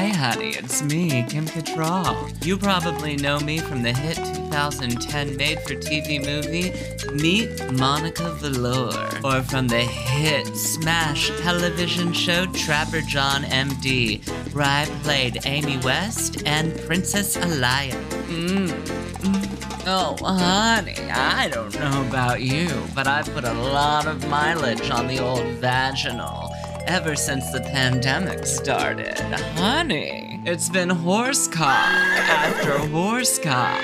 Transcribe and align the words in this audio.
Hi, 0.00 0.08
honey, 0.08 0.52
it's 0.52 0.82
me, 0.82 1.22
Kim 1.28 1.44
Cattrall. 1.44 2.32
You 2.42 2.56
probably 2.56 3.16
know 3.16 3.38
me 3.38 3.58
from 3.58 3.82
the 3.82 3.92
hit 3.92 4.16
2010 4.16 5.36
made 5.36 5.60
for 5.60 5.74
TV 5.74 6.24
movie 6.24 6.72
Meet 7.12 7.70
Monica 7.74 8.32
Velour, 8.36 9.10
or 9.22 9.42
from 9.42 9.68
the 9.68 9.80
hit 9.82 10.46
smash 10.56 11.30
television 11.42 12.14
show 12.14 12.46
Trapper 12.46 13.02
John 13.02 13.42
MD, 13.42 14.26
where 14.54 14.64
I 14.64 14.86
played 15.02 15.44
Amy 15.44 15.76
West 15.84 16.44
and 16.46 16.80
Princess 16.86 17.36
Alaya. 17.36 18.02
Mmm. 18.30 19.86
Oh, 19.86 20.16
honey, 20.24 20.96
I 21.10 21.50
don't 21.50 21.78
know 21.78 22.06
about 22.08 22.40
you, 22.40 22.70
but 22.94 23.06
I 23.06 23.20
put 23.22 23.44
a 23.44 23.52
lot 23.52 24.06
of 24.06 24.26
mileage 24.28 24.88
on 24.88 25.08
the 25.08 25.18
old 25.18 25.44
vaginal 25.56 26.49
ever 26.86 27.16
since 27.16 27.50
the 27.50 27.60
pandemic 27.60 28.46
started. 28.46 29.18
Honey, 29.56 30.40
it's 30.44 30.68
been 30.68 30.90
horse 30.90 31.48
cock 31.48 31.66
after 31.68 32.78
horse 32.88 33.38
cock. 33.38 33.82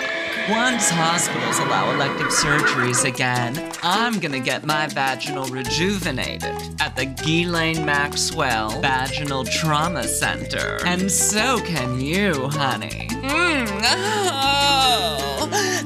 Once 0.49 0.89
hospitals 0.89 1.59
allow 1.59 1.93
elective 1.93 2.29
surgeries 2.29 3.05
again, 3.05 3.73
I'm 3.83 4.21
gonna 4.21 4.39
get 4.39 4.65
my 4.65 4.87
vaginal 4.87 5.47
rejuvenated 5.47 6.55
at 6.81 6.95
the 6.95 7.07
Ghislaine 7.07 7.85
Maxwell 7.85 8.81
Vaginal 8.81 9.45
Trauma 9.45 10.05
Center. 10.05 10.79
And 10.87 11.11
so 11.11 11.59
can 11.61 12.01
you, 12.01 12.49
honey. 12.49 13.09
Mm. 13.11 13.81
Oh. 13.83 15.17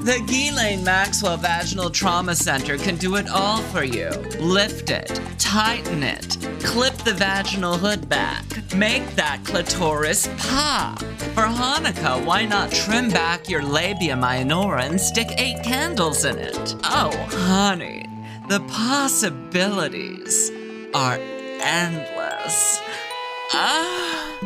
The 0.05 0.19
Ghislaine 0.27 0.83
Maxwell 0.83 1.37
Vaginal 1.37 1.91
Trauma 1.91 2.35
Center 2.35 2.79
can 2.79 2.97
do 2.97 3.17
it 3.17 3.29
all 3.29 3.63
for 3.65 3.85
you. 3.85 4.09
Lift 4.41 4.91
it, 4.91 5.21
tighten 5.39 6.03
it, 6.03 6.39
clip 6.63 6.90
the 7.05 7.15
vaginal 7.15 7.79
hood 7.79 8.09
back, 8.09 8.45
make 8.75 9.15
that 9.17 9.41
clitoris 9.45 10.29
pop. 10.39 10.99
For 11.35 11.45
Hanukkah, 11.45 12.25
why 12.25 12.45
not 12.45 12.73
trim 12.73 13.09
back 13.11 13.49
your 13.49 13.63
labia 13.63 14.17
minora 14.17 14.85
and 14.85 15.01
stick 15.01 15.29
eight 15.39 15.63
candles 15.63 16.25
in 16.25 16.39
it? 16.39 16.75
Oh, 16.85 17.11
honey, 17.31 18.05
the 18.49 18.61
possibilities 18.69 20.51
are 20.95 21.19
endless. 21.61 22.81
Ah. 23.53 24.39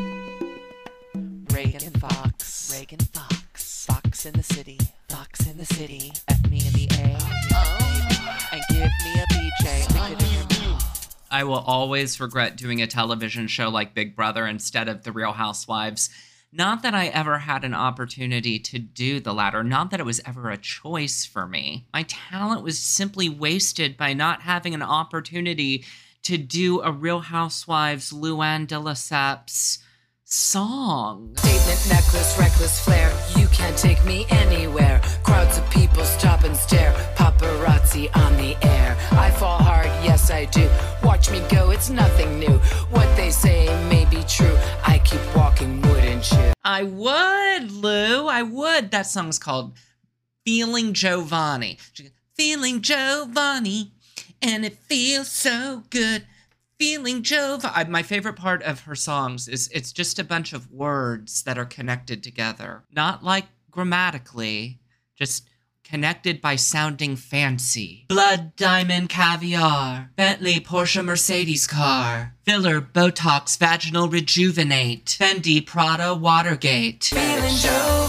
Reagan 1.53 1.92
Fox, 1.98 2.77
Reagan 2.79 3.01
Fox, 3.12 3.86
Fox 3.86 4.27
in 4.27 4.34
the 4.34 4.42
city, 4.42 4.79
Fox 5.09 5.47
in 5.47 5.57
the 5.59 5.67
city. 5.67 6.12
F 6.29 6.51
me 6.51 6.62
in 6.67 6.73
the 6.73 6.89
A, 7.01 7.17
oh. 7.55 8.48
and 8.53 8.62
give 8.70 8.91
me 9.05 9.20
a. 9.20 9.34
I 11.35 11.43
will 11.43 11.65
always 11.67 12.21
regret 12.21 12.55
doing 12.55 12.81
a 12.81 12.87
television 12.87 13.49
show 13.49 13.69
like 13.69 13.93
Big 13.93 14.15
Brother 14.15 14.47
instead 14.47 14.87
of 14.87 15.03
The 15.03 15.11
Real 15.11 15.33
Housewives. 15.33 16.09
Not 16.53 16.85
that 16.85 16.95
I 16.95 17.09
ever 17.09 17.41
had 17.41 17.65
an 17.65 17.75
opportunity 17.75 18.61
to 18.61 18.79
do 18.79 19.19
the 19.19 19.35
latter, 19.35 19.65
not 19.65 19.91
that 19.91 19.99
it 19.99 20.07
was 20.07 20.21
ever 20.25 20.49
a 20.49 20.57
choice 20.57 21.25
for 21.25 21.49
me. 21.49 21.87
My 21.93 22.05
talent 22.05 22.63
was 22.63 22.79
simply 22.79 23.29
wasted 23.29 23.97
by 23.97 24.13
not 24.13 24.43
having 24.43 24.75
an 24.75 24.83
opportunity 24.83 25.85
to 26.23 26.39
do 26.39 26.81
a 26.83 26.93
Real 26.93 27.19
Housewives 27.19 28.13
Luann 28.13 28.69
de 28.69 28.77
Lesseps 28.77 29.79
song. 30.35 31.33
Statement 31.37 31.89
necklace, 31.89 32.37
reckless 32.37 32.81
flair. 32.81 33.09
You 33.37 33.47
can't 33.49 33.79
take 33.79 34.05
me 34.05 34.27
anywhere. 34.31 35.01
Crowds 35.23 35.59
of 35.59 35.71
people 35.71 36.03
stop 36.03 36.43
and 36.43 36.57
stare. 36.57 36.93
Paparazzi 37.15 38.15
on 38.17 38.37
the 38.37 38.57
air. 38.63 38.97
I 39.13 39.31
fall 39.31 39.59
hard, 39.59 39.87
yes 40.03 40.31
I 40.33 40.47
do. 40.47 40.69
Watch 41.05 41.31
me 41.31 41.41
go, 41.49 41.71
it's 41.71 41.89
nothing 41.89 42.41
new. 42.41 42.59
What 42.91 43.17
they 43.17 43.31
say 43.31 43.67
may 43.89 44.07
be 44.07 44.25
true. 44.27 44.57
I 44.85 45.01
keep 45.05 45.21
walking, 45.37 45.81
wouldn't 45.83 46.31
you? 46.33 46.53
I 46.65 46.83
would, 46.83 47.71
Lou. 47.71 48.27
I 48.27 48.43
would. 48.43 48.91
That 48.91 49.07
song's 49.07 49.39
called 49.39 49.75
Feeling 50.45 50.95
Jovani. 50.95 51.79
Feeling 52.35 52.81
Jovani, 52.81 53.91
and 54.42 54.64
it 54.64 54.79
feels 54.79 55.31
so 55.31 55.85
good. 55.91 56.27
Feeling 56.79 57.23
Jovani. 57.23 57.89
My 57.89 58.02
favorite 58.02 58.36
part 58.36 58.62
of 58.62 58.80
her 58.80 58.95
songs 58.95 59.48
is 59.48 59.68
it's 59.73 59.92
just 59.92 60.18
a 60.18 60.24
bunch 60.24 60.52
of 60.52 60.70
words 60.73 61.42
that 61.45 61.58
are 61.58 61.64
connected 61.64 62.23
together. 62.23 62.83
Not 62.90 63.23
like 63.23 63.46
grammatically, 63.70 64.80
just 65.17 65.48
connected 65.84 66.40
by 66.40 66.57
sounding 66.57 67.14
fancy. 67.14 68.07
Blood, 68.08 68.57
diamond, 68.57 69.08
caviar, 69.08 70.11
Bentley, 70.17 70.58
Porsche, 70.58 71.05
Mercedes 71.05 71.67
car, 71.67 72.34
filler, 72.45 72.80
Botox, 72.80 73.57
vaginal 73.58 74.08
rejuvenate, 74.08 75.17
Fendi, 75.20 75.64
Prada, 75.64 76.14
Watergate. 76.14 77.05
Feeling 77.05 77.55
Jovani. 77.55 78.04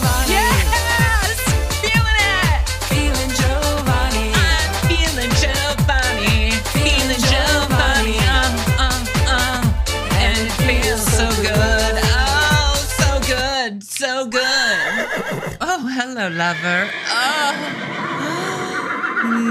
Hello, 15.95 16.27
lover. 16.27 16.89
Oh, 17.07 17.53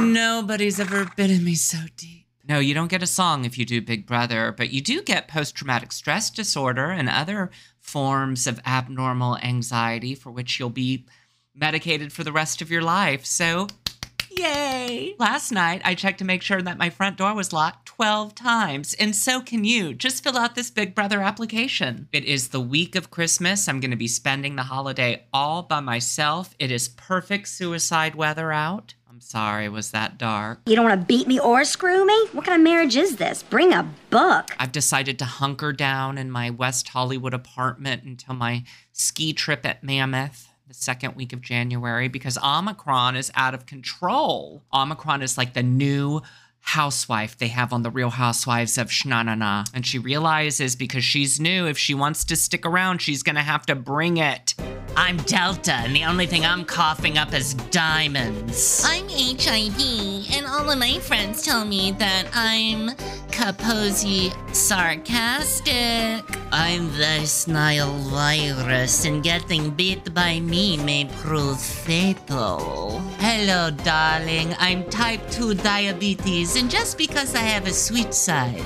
nobody's 0.13 0.79
ever 0.79 1.11
bitten 1.17 1.43
me 1.43 1.55
so 1.55 1.79
deep. 1.97 2.27
No, 2.47 2.59
you 2.59 2.75
don't 2.75 2.91
get 2.91 3.03
a 3.03 3.07
song 3.07 3.47
if 3.47 3.57
you 3.57 3.65
do 3.65 3.81
Big 3.81 4.07
Brother, 4.07 4.53
but 4.55 4.71
you 4.71 4.83
do 4.83 5.01
get 5.01 5.27
post 5.27 5.55
traumatic 5.55 5.91
stress 5.91 6.29
disorder 6.29 6.91
and 6.91 7.09
other 7.09 7.51
forms 7.81 8.47
of 8.47 8.61
abnormal 8.67 9.39
anxiety 9.39 10.15
for 10.15 10.31
which 10.31 10.61
you'll 10.61 10.69
be 10.69 11.07
medicated 11.55 12.13
for 12.13 12.25
the 12.25 12.33
rest 12.33 12.61
of 12.61 12.71
your 12.71 12.83
life. 12.83 13.25
So, 13.25 13.69
Yay! 14.37 15.15
Last 15.19 15.53
night, 15.53 15.81
I 15.85 15.95
checked 15.95 16.19
to 16.19 16.25
make 16.25 16.43
sure 16.43 16.61
that 16.61 16.79
my 16.79 16.91
front 16.91 17.17
door 17.17 17.35
was 17.35 17.53
locked 17.53 17.87
12 17.87 18.35
times, 18.35 18.95
and 18.95 19.15
so 19.15 19.41
can 19.41 19.65
you. 19.65 19.95
Just 19.95 20.25
fill 20.25 20.37
out 20.37 20.55
this 20.55 20.71
Big 20.71 20.95
Brother 20.95 21.21
application. 21.21 22.09
It 22.13 22.25
is 22.25 22.49
the 22.49 22.61
week 22.61 22.97
of 22.97 23.11
Christmas. 23.11 23.69
I'm 23.69 23.81
going 23.81 23.91
to 23.93 23.97
be 23.97 24.09
spending 24.09 24.57
the 24.57 24.65
holiday 24.65 25.25
all 25.33 25.63
by 25.63 25.81
myself. 25.81 26.55
It 26.59 26.71
is 26.71 26.89
perfect 26.89 27.49
suicide 27.49 28.15
weather 28.15 28.51
out. 28.51 28.95
I'm 29.09 29.21
sorry, 29.21 29.69
was 29.69 29.93
that 29.93 30.19
dark? 30.19 30.59
You 30.67 30.75
don't 30.75 30.87
want 30.87 31.01
to 31.01 31.07
beat 31.07 31.29
me 31.29 31.39
or 31.39 31.65
screw 31.65 32.05
me? 32.05 32.27
What 32.33 32.45
kind 32.45 32.61
of 32.61 32.65
marriage 32.65 32.97
is 32.97 33.17
this? 33.17 33.45
Bring 33.45 33.73
a 33.73 33.89
book. 34.11 34.51
I've 34.59 34.73
decided 34.73 35.21
to 35.21 35.25
hunker 35.25 35.73
down 35.73 36.19
in 36.19 36.33
my 36.33 36.51
West 36.51 36.89
Hollywood 36.89 37.35
apartment 37.35 38.03
until 38.03 38.35
my 38.35 38.65
ski 38.93 39.33
trip 39.33 39.65
at 39.65 39.85
Mammoth 39.85 40.49
the 40.67 40.75
second 40.75 41.15
week 41.15 41.33
of 41.33 41.41
January 41.41 42.09
because 42.09 42.39
Omicron 42.39 43.17
is 43.17 43.31
out 43.35 43.55
of 43.55 43.67
control. 43.67 44.63
Omicron 44.73 45.23
is 45.23 45.37
like 45.37 45.53
the 45.53 45.63
new 45.63 46.23
housewife 46.65 47.37
they 47.37 47.49
have 47.49 47.73
on 47.73 47.83
the 47.83 47.91
Real 47.91 48.11
Housewives 48.11 48.79
of 48.79 48.89
Shnanana. 48.89 49.65
And 49.75 49.87
she 49.87 49.99
realizes 49.99 50.75
because 50.75 51.05
she's 51.05 51.39
new, 51.39 51.67
if 51.67 51.79
she 51.79 51.95
wants 51.95 52.25
to 52.25 52.37
stick 52.37 52.65
around, 52.67 53.01
she's 53.01 53.23
gonna 53.23 53.43
have 53.43 53.67
to 53.67 53.75
bring 53.75 54.17
it. 54.17 54.55
I'm 54.97 55.17
Delta, 55.19 55.73
and 55.73 55.95
the 55.95 56.05
only 56.05 56.27
thing 56.27 56.45
I'm 56.47 56.65
coughing 56.65 57.19
up 57.19 57.35
is 57.35 57.55
diamonds. 57.55 58.83
I'm 58.87 59.09
HIV, 59.09 60.31
and 60.33 60.47
all 60.47 60.71
of 60.71 60.79
my 60.79 61.01
friends 61.01 61.43
tell 61.43 61.65
me 61.65 61.91
that 61.93 62.29
I'm 62.33 62.91
Kaposi 63.29 64.33
sarcastic. 64.55 66.25
I'm 66.53 66.87
the 66.97 67.45
Nile 67.49 67.99
virus, 68.09 69.05
and 69.05 69.23
getting 69.23 69.71
bit 69.71 70.15
by 70.15 70.39
me 70.39 70.77
may 70.77 71.07
prove 71.17 71.61
fatal. 71.61 73.03
Hello, 73.37 73.69
darling. 73.69 74.55
I'm 74.61 74.89
type 74.91 75.21
2 75.33 75.55
diabetes, 75.55 76.55
and 76.55 76.71
just 76.71 76.97
because 76.97 77.35
I 77.35 77.41
have 77.41 77.67
a 77.67 77.73
sweet 77.73 78.15
side 78.15 78.63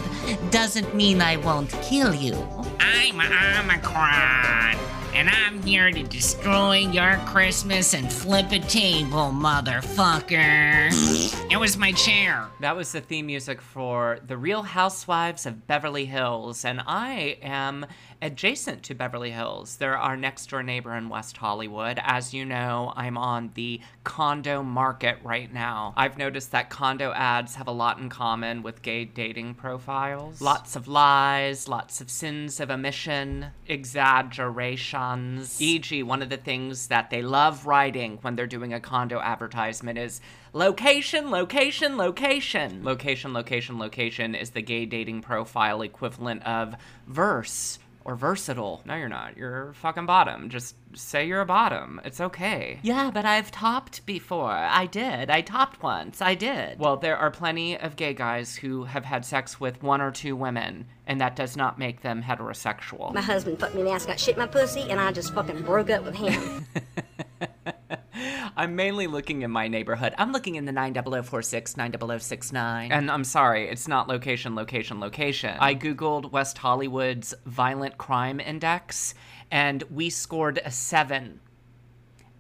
doesn't 0.50 0.94
mean 0.94 1.22
I 1.22 1.38
won't 1.38 1.70
kill 1.80 2.14
you. 2.14 2.34
I'm 2.78 3.18
Omicron, 3.18 4.76
and 5.14 5.30
I'm 5.30 5.62
here 5.62 5.90
to 5.90 6.02
destroy 6.02 6.80
your 6.80 7.16
Christmas 7.24 7.94
and 7.94 8.12
flip 8.12 8.52
a 8.52 8.58
table, 8.58 9.32
motherfucker. 9.32 10.90
it 11.50 11.56
was 11.56 11.78
my 11.78 11.92
chair. 11.92 12.46
That 12.60 12.76
was 12.76 12.92
the 12.92 13.00
theme 13.00 13.24
music 13.24 13.62
for 13.62 14.18
The 14.26 14.36
Real 14.36 14.64
Housewives 14.64 15.46
of 15.46 15.66
Beverly 15.66 16.04
Hills, 16.04 16.66
and 16.66 16.82
I 16.86 17.38
am 17.40 17.86
adjacent 18.20 18.82
to 18.84 18.94
Beverly 18.94 19.30
Hills. 19.30 19.76
They're 19.76 19.96
our 19.96 20.16
next 20.16 20.50
door 20.50 20.62
neighbor 20.62 20.94
in 20.94 21.08
West 21.08 21.36
Hollywood. 21.36 21.98
As 22.02 22.34
you 22.34 22.44
know, 22.44 22.92
I'm 22.96 23.16
on 23.18 23.50
the 23.54 23.80
condo 24.04 24.62
market 24.62 25.18
right 25.22 25.52
now. 25.52 25.94
I've 25.96 26.18
noticed 26.18 26.52
that 26.52 26.70
condo 26.70 27.12
ads 27.12 27.54
have 27.56 27.66
a 27.66 27.72
lot 27.72 27.98
in 27.98 28.08
common 28.08 28.62
with 28.62 28.82
gay 28.82 29.04
dating 29.04 29.54
profiles. 29.54 30.40
Lots 30.40 30.76
of 30.76 30.88
lies, 30.88 31.68
lots 31.68 32.00
of 32.00 32.10
sins 32.10 32.60
of 32.60 32.70
omission, 32.70 33.46
exaggerations. 33.66 35.60
E.g., 35.60 36.02
one 36.02 36.22
of 36.22 36.28
the 36.28 36.36
things 36.36 36.88
that 36.88 37.10
they 37.10 37.22
love 37.22 37.66
writing 37.66 38.18
when 38.22 38.36
they're 38.36 38.46
doing 38.46 38.72
a 38.72 38.80
condo 38.80 39.20
advertisement 39.20 39.98
is 39.98 40.20
Location, 40.54 41.30
location, 41.30 41.98
location. 41.98 42.82
Location, 42.82 43.34
location, 43.34 43.78
location 43.78 44.34
is 44.34 44.50
the 44.50 44.62
gay 44.62 44.86
dating 44.86 45.20
profile 45.20 45.82
equivalent 45.82 46.42
of 46.44 46.74
verse, 47.06 47.78
or 48.04 48.16
versatile. 48.16 48.82
No, 48.84 48.94
you're 48.94 49.08
not. 49.08 49.36
You're 49.36 49.72
fucking 49.74 50.06
bottom. 50.06 50.48
Just 50.48 50.76
say 50.94 51.26
you're 51.26 51.40
a 51.40 51.46
bottom. 51.46 52.00
It's 52.04 52.20
okay. 52.20 52.78
Yeah, 52.82 53.10
but 53.12 53.24
I've 53.24 53.50
topped 53.50 54.06
before. 54.06 54.50
I 54.50 54.86
did. 54.86 55.30
I 55.30 55.42
topped 55.42 55.82
once. 55.82 56.22
I 56.22 56.34
did. 56.34 56.78
Well, 56.78 56.96
there 56.96 57.16
are 57.16 57.30
plenty 57.30 57.76
of 57.78 57.96
gay 57.96 58.14
guys 58.14 58.56
who 58.56 58.84
have 58.84 59.04
had 59.04 59.24
sex 59.24 59.60
with 59.60 59.82
one 59.82 60.00
or 60.00 60.10
two 60.10 60.36
women, 60.36 60.86
and 61.06 61.20
that 61.20 61.36
does 61.36 61.56
not 61.56 61.78
make 61.78 62.00
them 62.02 62.22
heterosexual. 62.22 63.12
My 63.12 63.20
husband 63.20 63.60
fucked 63.60 63.74
me 63.74 63.80
in 63.80 63.86
the 63.86 63.92
ass, 63.92 64.06
got 64.06 64.18
shit 64.18 64.36
in 64.36 64.40
my 64.40 64.46
pussy, 64.46 64.90
and 64.90 65.00
I 65.00 65.12
just 65.12 65.34
fucking 65.34 65.62
broke 65.62 65.90
up 65.90 66.04
with 66.04 66.14
him. 66.14 66.66
I'm 68.56 68.76
mainly 68.76 69.06
looking 69.06 69.42
in 69.42 69.50
my 69.50 69.68
neighborhood. 69.68 70.14
I'm 70.18 70.32
looking 70.32 70.56
in 70.56 70.64
the 70.64 70.72
90046, 70.72 71.76
90069. 71.76 72.92
And 72.92 73.10
I'm 73.10 73.24
sorry, 73.24 73.68
it's 73.68 73.88
not 73.88 74.08
location, 74.08 74.54
location, 74.54 75.00
location. 75.00 75.56
I 75.60 75.74
Googled 75.74 76.32
West 76.32 76.58
Hollywood's 76.58 77.34
violent 77.46 77.98
crime 77.98 78.40
index, 78.40 79.14
and 79.50 79.82
we 79.90 80.10
scored 80.10 80.60
a 80.64 80.70
7 80.70 81.40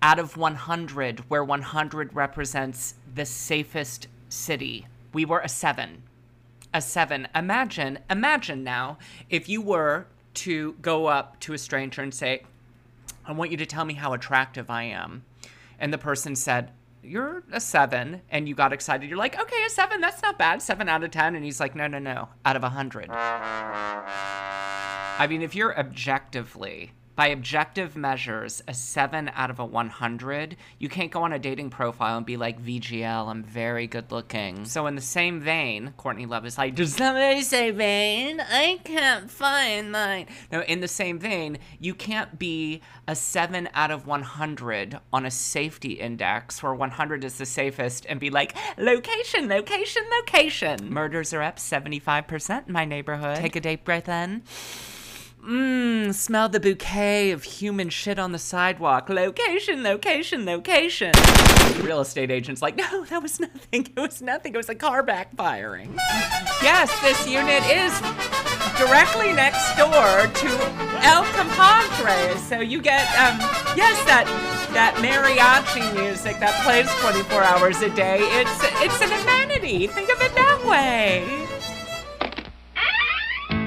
out 0.00 0.18
of 0.18 0.36
100, 0.36 1.20
where 1.28 1.42
100 1.42 2.14
represents 2.14 2.94
the 3.14 3.24
safest 3.24 4.08
city. 4.28 4.86
We 5.12 5.24
were 5.24 5.40
a 5.40 5.48
7. 5.48 6.02
A 6.72 6.80
7. 6.80 7.28
Imagine, 7.34 7.98
imagine 8.10 8.62
now 8.62 8.98
if 9.30 9.48
you 9.48 9.60
were 9.60 10.06
to 10.34 10.74
go 10.80 11.06
up 11.06 11.40
to 11.40 11.52
a 11.52 11.58
stranger 11.58 12.02
and 12.02 12.14
say, 12.14 12.42
I 13.26 13.32
want 13.32 13.50
you 13.50 13.56
to 13.56 13.66
tell 13.66 13.84
me 13.84 13.94
how 13.94 14.12
attractive 14.12 14.70
I 14.70 14.84
am. 14.84 15.24
And 15.78 15.92
the 15.92 15.98
person 15.98 16.34
said, 16.36 16.72
You're 17.02 17.44
a 17.52 17.60
seven. 17.60 18.22
And 18.30 18.48
you 18.48 18.54
got 18.54 18.72
excited. 18.72 19.08
You're 19.08 19.18
like, 19.18 19.38
Okay, 19.38 19.64
a 19.66 19.70
seven, 19.70 20.00
that's 20.00 20.22
not 20.22 20.38
bad. 20.38 20.62
Seven 20.62 20.88
out 20.88 21.04
of 21.04 21.10
10. 21.10 21.34
And 21.34 21.44
he's 21.44 21.60
like, 21.60 21.74
No, 21.74 21.86
no, 21.86 21.98
no, 21.98 22.28
out 22.44 22.56
of 22.56 22.62
a 22.62 22.66
100. 22.68 23.08
I 25.20 25.26
mean, 25.28 25.42
if 25.42 25.54
you're 25.54 25.76
objectively, 25.78 26.92
by 27.18 27.26
objective 27.26 27.96
measures, 27.96 28.62
a 28.68 28.72
7 28.72 29.28
out 29.34 29.50
of 29.50 29.58
a 29.58 29.64
100, 29.64 30.56
you 30.78 30.88
can't 30.88 31.10
go 31.10 31.24
on 31.24 31.32
a 31.32 31.38
dating 31.40 31.68
profile 31.68 32.16
and 32.16 32.24
be 32.24 32.36
like, 32.36 32.64
VGL, 32.64 33.26
I'm 33.26 33.42
very 33.42 33.88
good 33.88 34.12
looking. 34.12 34.64
So, 34.64 34.86
in 34.86 34.94
the 34.94 35.00
same 35.00 35.40
vein, 35.40 35.94
Courtney 35.96 36.26
Love 36.26 36.46
is 36.46 36.56
like, 36.56 36.76
Does 36.76 36.94
Somebody 36.94 37.42
say 37.42 37.72
vein? 37.72 38.40
I 38.40 38.78
can't 38.84 39.28
find 39.28 39.90
mine. 39.90 40.26
No, 40.52 40.62
in 40.62 40.78
the 40.78 40.86
same 40.86 41.18
vein, 41.18 41.58
you 41.80 41.92
can't 41.92 42.38
be 42.38 42.82
a 43.08 43.16
7 43.16 43.68
out 43.74 43.90
of 43.90 44.06
100 44.06 45.00
on 45.12 45.26
a 45.26 45.30
safety 45.32 45.94
index 45.94 46.62
where 46.62 46.72
100 46.72 47.24
is 47.24 47.36
the 47.36 47.46
safest 47.46 48.06
and 48.08 48.20
be 48.20 48.30
like, 48.30 48.56
location, 48.78 49.48
location, 49.48 50.04
location. 50.20 50.88
Murders 50.88 51.34
are 51.34 51.42
up 51.42 51.56
75% 51.56 52.68
in 52.68 52.72
my 52.72 52.84
neighborhood. 52.84 53.38
Take 53.38 53.56
a 53.56 53.60
deep 53.60 53.84
breath 53.84 54.08
in. 54.08 54.44
Mmm, 55.42 56.12
smell 56.12 56.48
the 56.48 56.60
bouquet 56.60 57.30
of 57.30 57.44
human 57.44 57.88
shit 57.88 58.18
on 58.18 58.32
the 58.32 58.38
sidewalk. 58.38 59.08
Location, 59.08 59.82
location, 59.82 60.44
location. 60.44 61.12
Real 61.80 62.00
estate 62.00 62.30
agent's 62.30 62.60
like, 62.60 62.76
no, 62.76 63.04
that 63.04 63.22
was 63.22 63.40
nothing. 63.40 63.88
It 63.96 64.00
was 64.00 64.20
nothing. 64.20 64.54
It 64.54 64.56
was 64.56 64.68
a 64.68 64.74
car 64.74 65.02
backfiring. 65.02 65.94
yes, 66.62 66.90
this 67.00 67.26
unit 67.26 67.62
is 67.66 67.98
directly 68.78 69.32
next 69.32 69.76
door 69.76 70.26
to 70.26 70.48
El 71.02 71.24
Compadre. 71.34 72.36
So 72.38 72.60
you 72.60 72.80
get, 72.82 73.06
um, 73.18 73.38
yes, 73.76 73.96
that 74.04 74.26
that 74.74 74.94
mariachi 74.96 75.94
music 75.94 76.38
that 76.40 76.52
plays 76.62 76.88
24 77.00 77.42
hours 77.42 77.80
a 77.80 77.88
day. 77.94 78.18
It's 78.20 78.60
it's 78.82 79.00
an 79.00 79.12
amenity. 79.22 79.86
Think 79.86 80.10
of 80.12 80.20
it 80.20 80.34
that 80.34 80.64
way. 80.68 81.47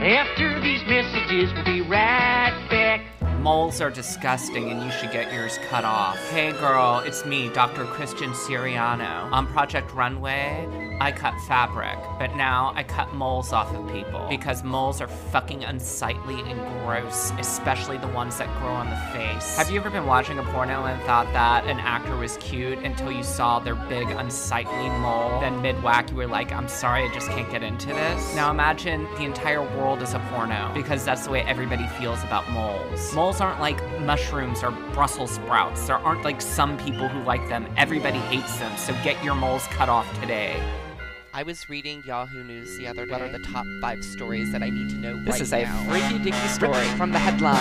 After 0.02 0.60
these 0.60 0.84
messages, 0.86 1.54
we'll 1.54 1.64
be 1.64 1.82
right 1.82 2.68
back. 2.72 3.06
Moles 3.40 3.82
are 3.82 3.92
disgusting 3.92 4.72
and 4.72 4.84
you 4.84 4.90
should 4.90 5.12
get 5.12 5.32
yours 5.32 5.60
cut 5.70 5.86
off. 5.86 6.18
Hey 6.32 6.54
girl, 6.54 7.04
it's 7.06 7.24
me, 7.24 7.50
Dr. 7.50 7.86
Christian 7.86 8.32
Siriano. 8.32 9.32
On 9.32 9.46
Project 9.46 9.94
Runway, 9.94 10.91
I 11.02 11.12
cut 11.12 11.34
fabric, 11.48 11.98
but 12.20 12.36
now 12.36 12.74
I 12.76 12.84
cut 12.84 13.12
moles 13.16 13.54
off 13.54 13.74
of 13.74 13.92
people 13.92 14.24
because 14.30 14.64
moles 14.64 15.02
are 15.02 15.08
fucking 15.08 15.64
unsightly 15.64 16.42
and 16.42 16.60
gross, 16.86 17.32
especially 17.40 17.98
the 17.98 18.10
ones 18.10 18.38
that 18.38 18.48
grow 18.60 18.70
on 18.70 18.88
the 18.88 18.96
face. 19.12 19.58
Have 19.58 19.72
you 19.72 19.80
ever 19.80 19.90
been 19.90 20.06
watching 20.06 20.38
a 20.38 20.44
porno 20.44 20.86
and 20.86 21.02
thought 21.02 21.26
that 21.34 21.66
an 21.66 21.80
actor 21.80 22.16
was 22.16 22.38
cute 22.38 22.78
until 22.78 23.12
you 23.12 23.24
saw 23.24 23.58
their 23.58 23.74
big 23.74 24.12
unsightly 24.12 24.90
mole? 25.00 25.40
Then 25.40 25.60
mid 25.64 25.82
whack 25.82 26.12
you 26.12 26.18
were 26.18 26.28
like, 26.28 26.52
I'm 26.52 26.68
sorry, 26.68 27.10
I 27.10 27.12
just 27.12 27.30
can't 27.30 27.50
get 27.50 27.64
into 27.64 27.88
this. 27.88 28.36
Now 28.36 28.52
imagine 28.52 29.06
the 29.16 29.24
entire 29.24 29.64
world 29.76 30.04
is 30.04 30.14
a 30.14 30.20
porno 30.30 30.72
because 30.76 31.04
that's 31.04 31.26
the 31.26 31.32
way 31.32 31.42
everybody 31.42 31.88
feels 32.00 32.24
about 32.24 32.48
moles. 32.52 33.12
Moles 33.16 33.42
aren't 33.42 33.60
like 33.60 33.82
mushrooms 34.02 34.62
or 34.62 34.70
Brussels 34.94 35.32
sprouts. 35.32 35.88
There 35.88 35.96
aren't 35.96 36.24
like 36.24 36.42
some 36.42 36.78
people 36.78 37.08
who 37.08 37.24
like 37.24 37.50
them. 37.50 37.66
Everybody 37.76 38.20
hates 38.20 38.60
them, 38.60 38.78
so 38.78 38.94
get 39.04 39.24
your 39.24 39.34
moles 39.34 39.66
cut 39.72 39.90
off 39.90 40.08
today. 40.20 40.62
I 41.34 41.44
was 41.44 41.70
reading 41.70 42.04
Yahoo 42.06 42.44
News 42.44 42.78
the 42.78 42.88
other 42.88 43.06
day. 43.06 43.12
What 43.14 43.22
are 43.22 43.30
the 43.30 43.40
top 43.40 43.66
five 43.80 44.04
stories 44.04 44.52
that 44.52 44.62
I 44.62 44.70
need 44.70 44.90
to 44.90 44.96
know 44.98 45.16
This 45.24 45.30
right 45.34 45.42
is 45.42 45.54
a 45.54 45.64
now? 45.64 45.84
freaky 45.90 46.20
dicky 46.22 46.48
story 46.50 46.86
from 46.98 47.14
the 47.14 47.20
headlines. 47.20 47.58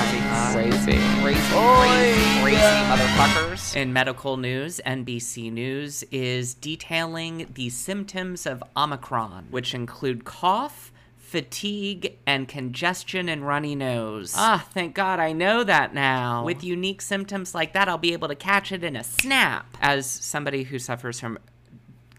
Crazy, 0.53 0.99
crazy, 1.23 1.41
crazy, 1.53 2.41
crazy 2.43 2.61
motherfuckers. 2.91 3.77
In 3.77 3.93
medical 3.93 4.37
news, 4.37 4.81
NBC 4.85 5.53
News 5.53 6.03
is 6.11 6.55
detailing 6.55 7.47
the 7.55 7.71
symptoms 7.71 8.45
of 8.45 8.61
Omicron, 8.77 9.47
which 9.51 9.73
include 9.73 10.25
cough, 10.25 10.91
fatigue, 11.17 12.17
and 12.27 12.49
congestion 12.49 13.29
and 13.29 13.47
runny 13.47 13.77
nose. 13.77 14.35
Ah, 14.37 14.67
thank 14.75 14.97
God 14.97 15.21
I 15.21 15.33
know 15.33 15.63
that 15.63 15.95
now. 15.95 16.43
With 16.45 16.65
unique 16.65 17.01
symptoms 17.01 17.55
like 17.55 17.73
that, 17.75 17.89
I'll 17.89 17.99
be 17.99 18.15
able 18.15 18.27
to 18.27 18.35
catch 18.35 18.73
it 18.73 18.83
in 18.83 18.97
a 18.97 19.05
snap. 19.05 19.65
As 19.81 20.11
somebody 20.11 20.65
who 20.65 20.81
suffers 20.81 21.21
from 21.21 21.39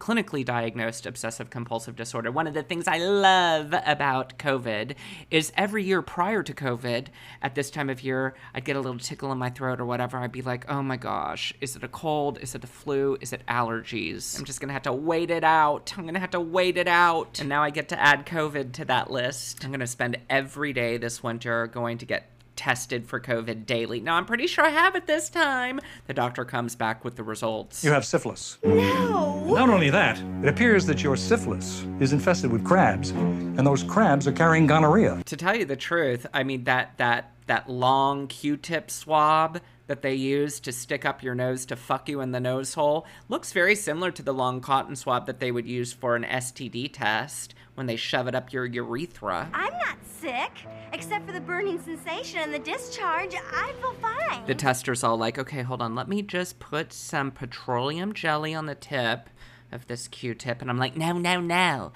clinically 0.01 0.43
diagnosed 0.43 1.05
obsessive 1.05 1.51
compulsive 1.51 1.95
disorder. 1.95 2.31
One 2.31 2.47
of 2.47 2.55
the 2.55 2.63
things 2.63 2.87
I 2.87 2.97
love 2.97 3.71
about 3.85 4.39
COVID 4.39 4.95
is 5.29 5.53
every 5.55 5.83
year 5.83 6.01
prior 6.01 6.41
to 6.41 6.53
COVID, 6.55 7.07
at 7.43 7.53
this 7.53 7.69
time 7.69 7.87
of 7.87 8.01
year, 8.01 8.33
I'd 8.55 8.65
get 8.65 8.75
a 8.75 8.79
little 8.79 8.97
tickle 8.97 9.31
in 9.31 9.37
my 9.37 9.51
throat 9.51 9.79
or 9.79 9.85
whatever. 9.85 10.17
I'd 10.17 10.31
be 10.31 10.41
like, 10.41 10.67
oh 10.67 10.81
my 10.81 10.97
gosh, 10.97 11.53
is 11.61 11.75
it 11.75 11.83
a 11.83 11.87
cold? 11.87 12.39
Is 12.39 12.55
it 12.55 12.63
a 12.63 12.67
flu? 12.67 13.15
Is 13.21 13.31
it 13.31 13.45
allergies? 13.47 14.39
I'm 14.39 14.45
just 14.45 14.59
gonna 14.59 14.73
have 14.73 14.81
to 14.83 14.93
wait 14.93 15.29
it 15.29 15.43
out. 15.43 15.93
I'm 15.95 16.07
gonna 16.07 16.19
have 16.19 16.31
to 16.31 16.41
wait 16.41 16.77
it 16.77 16.87
out. 16.87 17.39
And 17.39 17.47
now 17.47 17.61
I 17.61 17.69
get 17.69 17.89
to 17.89 18.01
add 18.01 18.25
COVID 18.25 18.71
to 18.73 18.85
that 18.85 19.11
list. 19.11 19.63
I'm 19.63 19.71
gonna 19.71 19.85
spend 19.85 20.17
every 20.31 20.73
day 20.73 20.97
this 20.97 21.21
winter 21.21 21.67
going 21.67 21.99
to 21.99 22.07
get 22.07 22.27
tested 22.61 23.07
for 23.07 23.19
COVID 23.19 23.65
daily. 23.65 23.99
Now, 23.99 24.17
I'm 24.17 24.25
pretty 24.27 24.45
sure 24.45 24.63
I 24.63 24.69
have 24.69 24.95
it 24.95 25.07
this 25.07 25.31
time. 25.31 25.79
The 26.05 26.13
doctor 26.13 26.45
comes 26.45 26.75
back 26.75 27.03
with 27.03 27.15
the 27.15 27.23
results. 27.23 27.83
You 27.83 27.89
have 27.89 28.05
syphilis. 28.05 28.59
No. 28.63 29.55
Not 29.55 29.71
only 29.71 29.89
that, 29.89 30.21
it 30.43 30.47
appears 30.47 30.85
that 30.85 31.01
your 31.01 31.17
syphilis 31.17 31.83
is 31.99 32.13
infested 32.13 32.51
with 32.51 32.63
crabs, 32.63 33.09
and 33.09 33.65
those 33.65 33.81
crabs 33.81 34.27
are 34.27 34.31
carrying 34.31 34.67
gonorrhea. 34.67 35.23
to 35.25 35.35
tell 35.35 35.55
you 35.55 35.65
the 35.65 35.75
truth, 35.75 36.27
I 36.35 36.43
mean 36.43 36.65
that 36.65 36.99
that 36.99 37.31
that 37.47 37.67
long 37.67 38.27
Q-tip 38.27 38.91
swab 38.91 39.59
that 39.91 40.01
they 40.01 40.13
use 40.13 40.61
to 40.61 40.71
stick 40.71 41.03
up 41.03 41.21
your 41.21 41.35
nose 41.35 41.65
to 41.65 41.75
fuck 41.75 42.07
you 42.07 42.21
in 42.21 42.31
the 42.31 42.39
nose 42.39 42.75
hole 42.75 43.05
looks 43.27 43.51
very 43.51 43.75
similar 43.75 44.09
to 44.09 44.23
the 44.23 44.33
long 44.33 44.61
cotton 44.61 44.95
swab 44.95 45.25
that 45.25 45.41
they 45.41 45.51
would 45.51 45.67
use 45.67 45.91
for 45.91 46.15
an 46.15 46.23
STD 46.23 46.89
test 46.93 47.53
when 47.75 47.87
they 47.87 47.97
shove 47.97 48.25
it 48.25 48.33
up 48.33 48.53
your 48.53 48.65
urethra. 48.65 49.49
I'm 49.53 49.73
not 49.73 49.97
sick, 50.05 50.65
except 50.93 51.27
for 51.27 51.33
the 51.33 51.41
burning 51.41 51.77
sensation 51.77 52.39
and 52.39 52.53
the 52.53 52.59
discharge. 52.59 53.35
I 53.35 53.73
feel 53.81 53.93
fine. 53.95 54.45
The 54.45 54.55
tester's 54.55 55.03
all 55.03 55.17
like, 55.17 55.37
"Okay, 55.37 55.61
hold 55.61 55.81
on. 55.81 55.93
Let 55.93 56.07
me 56.07 56.21
just 56.21 56.59
put 56.59 56.93
some 56.93 57.29
petroleum 57.29 58.13
jelly 58.13 58.55
on 58.55 58.67
the 58.67 58.75
tip 58.75 59.29
of 59.71 59.87
this 59.87 60.07
Q-tip." 60.07 60.61
And 60.61 60.69
I'm 60.69 60.77
like, 60.77 60.97
"No, 60.97 61.13
no, 61.13 61.39
no. 61.39 61.91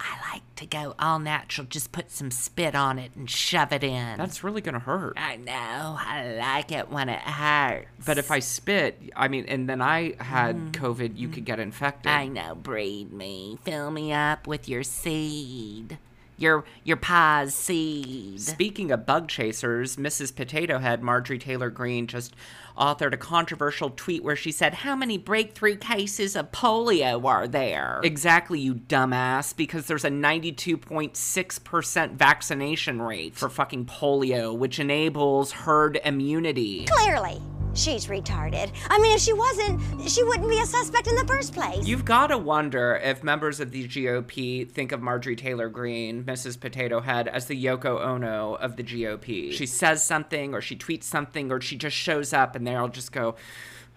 I 0.00 0.32
like 0.32 0.42
to 0.56 0.66
go 0.66 0.94
all 0.98 1.18
natural. 1.18 1.66
Just 1.66 1.92
put 1.92 2.10
some 2.10 2.30
spit 2.30 2.74
on 2.74 2.98
it 2.98 3.12
and 3.14 3.30
shove 3.30 3.72
it 3.72 3.84
in." 3.84 4.18
That's 4.18 4.44
really 4.44 4.60
to 4.74 4.78
hurt. 4.80 5.14
I 5.16 5.36
know. 5.36 5.96
I 5.98 6.36
like 6.38 6.72
it 6.72 6.90
when 6.90 7.08
it 7.08 7.20
hurts. 7.20 7.86
But 8.04 8.18
if 8.18 8.30
I 8.30 8.40
spit, 8.40 9.00
I 9.16 9.28
mean, 9.28 9.44
and 9.46 9.68
then 9.68 9.80
I 9.80 10.14
had 10.20 10.56
mm-hmm. 10.56 10.84
COVID, 10.84 11.16
you 11.16 11.28
could 11.28 11.44
get 11.44 11.54
mm-hmm. 11.54 11.62
infected. 11.62 12.12
I 12.12 12.26
know, 12.26 12.54
breed 12.54 13.12
me. 13.12 13.58
Fill 13.64 13.90
me 13.90 14.12
up 14.12 14.46
with 14.46 14.68
your 14.68 14.82
seed. 14.82 15.98
Your 16.36 16.64
your 16.82 16.96
pa's 16.96 17.54
seed. 17.54 18.40
Speaking 18.40 18.90
of 18.90 19.06
bug 19.06 19.28
chasers, 19.28 19.96
Mrs. 19.96 20.34
Potato 20.34 20.78
Head 20.78 21.02
Marjorie 21.02 21.38
Taylor 21.38 21.70
Greene 21.70 22.06
just 22.06 22.34
authored 22.76 23.12
a 23.12 23.16
controversial 23.16 23.90
tweet 23.90 24.24
where 24.24 24.36
she 24.36 24.52
said, 24.52 24.74
How 24.74 24.94
many 24.96 25.18
breakthrough 25.18 25.76
cases 25.76 26.34
of 26.36 26.52
polio 26.52 27.24
are 27.24 27.46
there? 27.46 28.00
Exactly, 28.02 28.60
you 28.60 28.74
dumbass, 28.74 29.56
because 29.56 29.86
there's 29.86 30.04
a 30.04 30.10
92.6% 30.10 32.12
vaccination 32.12 33.00
rate 33.00 33.34
for 33.34 33.48
fucking 33.48 33.86
polio, 33.86 34.54
which 34.56 34.78
enables 34.78 35.52
herd 35.52 35.98
immunity. 36.04 36.84
Clearly. 36.86 37.40
She's 37.74 38.06
retarded. 38.06 38.70
I 38.88 38.98
mean, 39.00 39.14
if 39.14 39.20
she 39.20 39.32
wasn't, 39.32 39.80
she 40.08 40.22
wouldn't 40.22 40.48
be 40.48 40.60
a 40.60 40.66
suspect 40.66 41.08
in 41.08 41.16
the 41.16 41.26
first 41.26 41.52
place. 41.52 41.86
You've 41.86 42.04
got 42.04 42.28
to 42.28 42.38
wonder 42.38 43.00
if 43.02 43.24
members 43.24 43.58
of 43.58 43.72
the 43.72 43.88
GOP 43.88 44.70
think 44.70 44.92
of 44.92 45.02
Marjorie 45.02 45.36
Taylor 45.36 45.68
Greene, 45.68 46.22
Mrs. 46.24 46.58
Potato 46.58 47.00
Head, 47.00 47.26
as 47.26 47.46
the 47.46 47.62
Yoko 47.62 48.00
Ono 48.00 48.54
of 48.54 48.76
the 48.76 48.84
GOP. 48.84 49.52
She 49.52 49.66
says 49.66 50.04
something, 50.04 50.54
or 50.54 50.60
she 50.60 50.76
tweets 50.76 51.04
something, 51.04 51.50
or 51.50 51.60
she 51.60 51.76
just 51.76 51.96
shows 51.96 52.32
up, 52.32 52.54
and 52.54 52.66
they'll 52.66 52.88
just 52.88 53.10
go, 53.10 53.34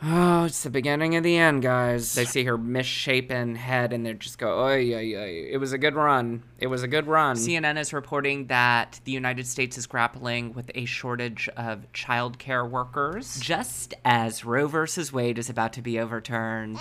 Oh, 0.04 0.46
it's 0.46 0.62
the 0.62 0.70
beginning 0.70 1.16
of 1.16 1.24
the 1.24 1.38
end, 1.38 1.64
guys. 1.64 2.14
They 2.14 2.26
see 2.26 2.44
her 2.44 2.58
misshapen 2.58 3.56
head 3.56 3.94
and 3.94 4.06
they 4.06 4.14
just 4.14 4.38
go, 4.38 4.66
oh, 4.66 4.76
yeah, 4.76 4.98
oy. 4.98 5.48
It 5.50 5.58
was 5.58 5.74
a 5.74 5.78
good 5.80 5.96
run. 5.96 6.44
It 6.60 6.68
was 6.68 6.84
a 6.84 6.88
good 6.88 7.08
run. 7.08 7.36
CNN 7.36 7.80
is 7.80 7.94
reporting 7.94 8.46
that 8.48 9.00
the 9.06 9.12
United 9.12 9.48
States 9.48 9.76
is 9.76 9.88
grappling 9.88 10.54
with 10.54 10.70
a 10.76 10.86
shortage 10.86 11.50
of 11.58 11.92
childcare 11.94 12.70
workers, 12.70 13.40
just 13.40 13.96
as 14.06 14.46
Roe 14.46 14.68
versus 14.68 15.12
Wade 15.12 15.40
is 15.40 15.50
about 15.50 15.74
to 15.74 15.82
be 15.82 16.00
overturned. 16.00 16.78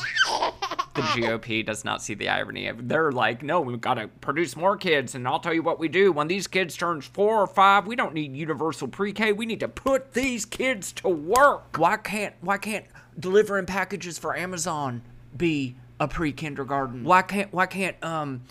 the 0.95 1.03
GOP 1.03 1.65
does 1.65 1.87
not 1.87 2.03
see 2.03 2.13
the 2.13 2.29
irony. 2.29 2.71
They're 2.77 3.13
like, 3.13 3.43
no, 3.43 3.63
we've 3.63 3.81
got 3.81 3.95
to 3.95 4.09
produce 4.09 4.57
more 4.57 4.77
kids, 4.77 5.15
and 5.15 5.27
I'll 5.27 5.41
tell 5.41 5.55
you 5.55 5.63
what 5.63 5.79
we 5.79 5.89
do. 5.89 6.13
When 6.13 6.29
these 6.29 6.47
kids 6.47 6.77
turn 6.77 7.01
four 7.01 7.41
or 7.41 7.47
five, 7.47 7.87
we 7.87 7.97
don't 7.97 8.13
need 8.13 8.37
universal 8.37 8.89
pre-K. 8.89 9.33
We 9.33 9.47
need 9.47 9.61
to 9.61 9.69
put 9.69 10.13
these 10.13 10.45
kids 10.45 10.93
to 10.95 11.09
work. 11.09 11.79
Why 11.79 11.97
can't? 11.97 12.35
Why 12.43 12.59
can't? 12.59 12.85
Delivering 13.19 13.67
packages 13.67 14.19
for 14.19 14.37
Amazon 14.37 15.03
be 15.37 15.77
a 15.99 16.09
pre-kindergarten? 16.09 17.05
Why 17.05 17.23
can't 17.23 17.53
why 17.53 17.67
can't 17.67 18.03
um 18.03 18.43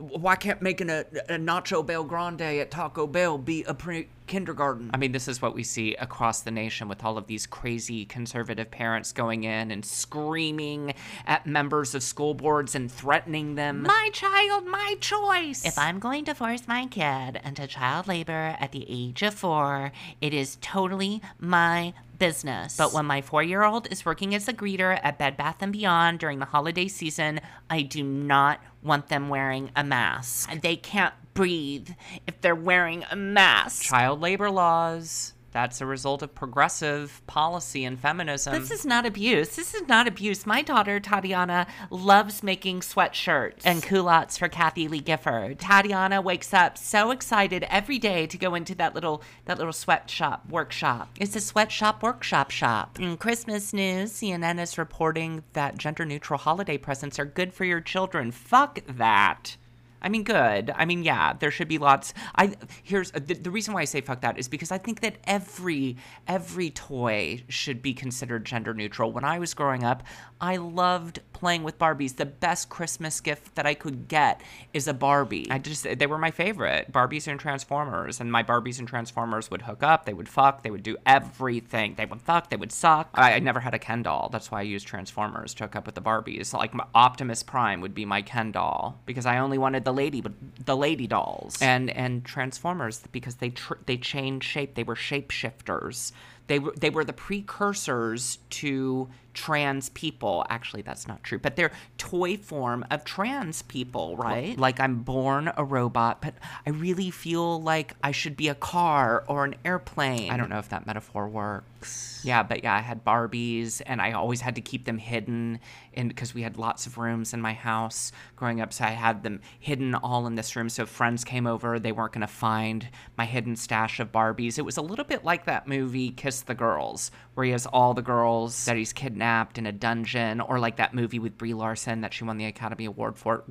why 0.00 0.34
can't 0.34 0.62
making 0.62 0.88
a, 0.88 1.04
a 1.28 1.36
nacho 1.36 1.84
bel 1.84 2.04
grande 2.04 2.40
at 2.40 2.70
Taco 2.70 3.06
Bell 3.06 3.36
be 3.36 3.64
a 3.64 3.74
pre-kindergarten? 3.74 4.90
I 4.94 4.96
mean, 4.96 5.12
this 5.12 5.28
is 5.28 5.42
what 5.42 5.54
we 5.54 5.62
see 5.62 5.94
across 5.96 6.40
the 6.40 6.50
nation 6.50 6.88
with 6.88 7.04
all 7.04 7.18
of 7.18 7.26
these 7.26 7.46
crazy 7.46 8.06
conservative 8.06 8.70
parents 8.70 9.12
going 9.12 9.44
in 9.44 9.70
and 9.70 9.84
screaming 9.84 10.94
at 11.26 11.46
members 11.46 11.94
of 11.94 12.02
school 12.02 12.32
boards 12.34 12.74
and 12.74 12.90
threatening 12.90 13.56
them. 13.56 13.82
My 13.82 14.10
child, 14.12 14.66
my 14.66 14.96
choice. 15.00 15.64
If 15.64 15.78
I'm 15.78 15.98
going 15.98 16.24
to 16.26 16.34
force 16.34 16.66
my 16.66 16.86
kid 16.86 17.40
into 17.44 17.66
child 17.66 18.08
labor 18.08 18.56
at 18.58 18.72
the 18.72 18.86
age 18.88 19.22
of 19.22 19.34
four, 19.34 19.92
it 20.20 20.32
is 20.32 20.56
totally 20.62 21.20
my 21.38 21.92
business. 22.20 22.76
But 22.76 22.92
when 22.92 23.06
my 23.06 23.20
four-year-old 23.20 23.90
is 23.90 24.06
working 24.06 24.32
as 24.36 24.46
a 24.46 24.52
greeter 24.52 25.00
at 25.02 25.18
Bed 25.18 25.36
Bath 25.36 25.56
& 25.70 25.72
Beyond 25.72 26.20
during 26.20 26.38
the 26.38 26.44
holiday 26.44 26.86
season, 26.86 27.40
I 27.68 27.82
do 27.82 28.04
not 28.04 28.60
want 28.80 29.08
them 29.08 29.28
wearing 29.28 29.72
a 29.74 29.82
mask. 29.82 30.52
They 30.60 30.76
can't 30.76 31.14
breathe 31.34 31.90
if 32.28 32.40
they're 32.40 32.54
wearing 32.54 33.04
a 33.10 33.16
mask. 33.16 33.82
Child 33.82 34.20
labor 34.20 34.50
laws. 34.50 35.34
That's 35.52 35.80
a 35.80 35.86
result 35.86 36.22
of 36.22 36.34
progressive 36.34 37.22
policy 37.26 37.84
and 37.84 37.98
feminism. 37.98 38.52
This 38.52 38.70
is 38.70 38.86
not 38.86 39.06
abuse. 39.06 39.56
This 39.56 39.74
is 39.74 39.86
not 39.88 40.06
abuse. 40.06 40.46
My 40.46 40.62
daughter, 40.62 41.00
Tatiana, 41.00 41.66
loves 41.90 42.42
making 42.42 42.80
sweatshirts 42.80 43.62
and 43.64 43.82
culottes 43.82 44.38
for 44.38 44.48
Kathie 44.48 44.88
Lee 44.88 45.00
Gifford. 45.00 45.58
Tatiana 45.58 46.20
wakes 46.20 46.54
up 46.54 46.78
so 46.78 47.10
excited 47.10 47.64
every 47.68 47.98
day 47.98 48.26
to 48.26 48.38
go 48.38 48.54
into 48.54 48.74
that 48.76 48.94
little 48.94 49.22
that 49.46 49.58
little 49.58 49.72
sweatshop 49.72 50.48
workshop. 50.48 51.10
It's 51.18 51.36
a 51.36 51.40
sweatshop 51.40 52.02
workshop 52.02 52.50
shop. 52.50 53.00
In 53.00 53.16
Christmas 53.16 53.72
news, 53.72 54.12
CNN 54.12 54.60
is 54.60 54.78
reporting 54.78 55.42
that 55.52 55.78
gender 55.78 56.04
neutral 56.04 56.38
holiday 56.38 56.78
presents 56.78 57.18
are 57.18 57.24
good 57.24 57.52
for 57.52 57.64
your 57.64 57.80
children. 57.80 58.30
Fuck 58.30 58.80
that. 58.86 59.56
I 60.02 60.08
mean, 60.08 60.24
good. 60.24 60.72
I 60.74 60.84
mean, 60.84 61.02
yeah, 61.02 61.34
there 61.34 61.50
should 61.50 61.68
be 61.68 61.78
lots. 61.78 62.14
I 62.34 62.54
here's 62.82 63.10
the, 63.10 63.34
the, 63.34 63.50
reason 63.50 63.74
why 63.74 63.82
I 63.82 63.84
say 63.84 64.00
fuck 64.00 64.20
that 64.22 64.38
is 64.38 64.48
because 64.48 64.72
I 64.72 64.78
think 64.78 65.00
that 65.00 65.16
every 65.24 65.96
every 66.26 66.70
toy 66.70 67.42
should 67.48 67.82
be 67.82 67.92
considered 67.92 68.44
gender 68.44 68.72
neutral. 68.72 69.12
When 69.12 69.24
I 69.24 69.38
was 69.38 69.54
growing 69.54 69.84
up, 69.84 70.02
I 70.40 70.56
loved 70.56 71.20
playing 71.32 71.62
with 71.62 71.78
Barbies. 71.78 72.16
The 72.16 72.26
best 72.26 72.68
Christmas 72.68 73.20
gift 73.20 73.54
that 73.56 73.66
I 73.66 73.74
could 73.74 74.08
get 74.08 74.40
is 74.72 74.88
a 74.88 74.94
Barbie. 74.94 75.48
I 75.50 75.58
just 75.58 75.84
they 75.98 76.06
were 76.06 76.18
my 76.18 76.30
favorite. 76.30 76.90
Barbies 76.92 77.26
and 77.26 77.38
Transformers, 77.38 78.20
and 78.20 78.32
my 78.32 78.42
Barbies 78.42 78.78
and 78.78 78.88
Transformers 78.88 79.50
would 79.50 79.62
hook 79.62 79.82
up. 79.82 80.06
They 80.06 80.14
would 80.14 80.28
fuck. 80.28 80.62
They 80.62 80.70
would 80.70 80.82
do 80.82 80.96
everything. 81.04 81.94
They 81.96 82.06
would 82.06 82.22
fuck. 82.22 82.50
They 82.50 82.56
would 82.56 82.72
suck. 82.72 83.10
I, 83.14 83.34
I 83.34 83.38
never 83.38 83.60
had 83.60 83.74
a 83.74 83.78
Ken 83.78 84.02
doll. 84.02 84.28
That's 84.32 84.50
why 84.50 84.60
I 84.60 84.62
used 84.62 84.86
Transformers 84.86 85.54
to 85.54 85.64
hook 85.64 85.76
up 85.76 85.86
with 85.86 85.94
the 85.94 86.02
Barbies. 86.02 86.54
Like 86.54 86.72
Optimus 86.94 87.42
Prime 87.42 87.80
would 87.80 87.94
be 87.94 88.04
my 88.04 88.22
Ken 88.22 88.52
doll 88.52 88.98
because 89.04 89.26
I 89.26 89.38
only 89.38 89.58
wanted 89.58 89.84
the 89.84 89.89
the 89.90 89.96
lady, 89.96 90.20
but 90.20 90.32
the 90.64 90.76
lady 90.76 91.06
dolls 91.06 91.60
and 91.60 91.90
and 91.90 92.24
Transformers 92.24 93.02
because 93.10 93.36
they 93.36 93.50
tr- 93.50 93.82
they 93.86 93.96
changed 93.96 94.46
shape. 94.46 94.74
They 94.74 94.84
were 94.84 94.94
shapeshifters. 94.94 96.12
They 96.46 96.60
were 96.60 96.72
they 96.78 96.90
were 96.90 97.04
the 97.04 97.12
precursors 97.12 98.38
to 98.50 99.08
trans 99.34 99.88
people. 99.90 100.44
Actually, 100.48 100.82
that's 100.82 101.06
not 101.06 101.22
true, 101.22 101.38
but 101.38 101.56
they're 101.56 101.72
toy 101.98 102.36
form 102.36 102.84
of 102.90 103.04
trans 103.04 103.62
people, 103.62 104.16
right? 104.16 104.58
Like 104.58 104.80
I'm 104.80 104.98
born 104.98 105.52
a 105.56 105.64
robot, 105.64 106.20
but 106.20 106.34
I 106.66 106.70
really 106.70 107.10
feel 107.10 107.60
like 107.60 107.94
I 108.02 108.10
should 108.12 108.36
be 108.36 108.48
a 108.48 108.54
car 108.54 109.24
or 109.28 109.44
an 109.44 109.54
airplane. 109.64 110.30
I 110.30 110.36
don't 110.36 110.50
know 110.50 110.58
if 110.58 110.68
that 110.70 110.86
metaphor 110.86 111.28
works. 111.28 112.20
Yeah, 112.22 112.42
but 112.42 112.62
yeah, 112.62 112.74
I 112.74 112.80
had 112.80 113.04
Barbies 113.04 113.80
and 113.86 114.02
I 114.02 114.12
always 114.12 114.42
had 114.42 114.54
to 114.56 114.60
keep 114.60 114.84
them 114.84 114.98
hidden 114.98 115.60
and 115.94 116.08
because 116.08 116.34
we 116.34 116.42
had 116.42 116.56
lots 116.56 116.86
of 116.86 116.98
rooms 116.98 117.32
in 117.32 117.40
my 117.40 117.52
house 117.52 118.12
growing 118.36 118.60
up, 118.60 118.72
so 118.72 118.84
I 118.84 118.90
had 118.90 119.22
them 119.22 119.40
hidden 119.58 119.94
all 119.94 120.26
in 120.26 120.34
this 120.34 120.54
room 120.54 120.68
so 120.68 120.82
if 120.82 120.88
friends 120.88 121.24
came 121.24 121.46
over, 121.46 121.78
they 121.78 121.92
weren't 121.92 122.12
going 122.12 122.20
to 122.20 122.26
find 122.26 122.88
my 123.16 123.24
hidden 123.24 123.56
stash 123.56 124.00
of 124.00 124.12
Barbies. 124.12 124.58
It 124.58 124.62
was 124.62 124.76
a 124.76 124.82
little 124.82 125.04
bit 125.04 125.24
like 125.24 125.46
that 125.46 125.66
movie 125.66 126.10
Kiss 126.10 126.42
the 126.42 126.54
Girls, 126.54 127.10
where 127.34 127.44
he 127.44 127.52
has 127.52 127.66
all 127.66 127.94
the 127.94 128.02
girls 128.02 128.64
that 128.66 128.76
he's 128.76 128.92
kidnapped 128.92 129.19
in 129.22 129.66
a 129.66 129.72
dungeon 129.72 130.40
or 130.40 130.58
like 130.58 130.76
that 130.76 130.94
movie 130.94 131.18
with 131.18 131.36
Brie 131.38 131.54
Larson 131.54 132.00
that 132.02 132.14
she 132.14 132.24
won 132.24 132.38
the 132.38 132.46
Academy 132.46 132.84
Award 132.84 133.18
for, 133.18 133.44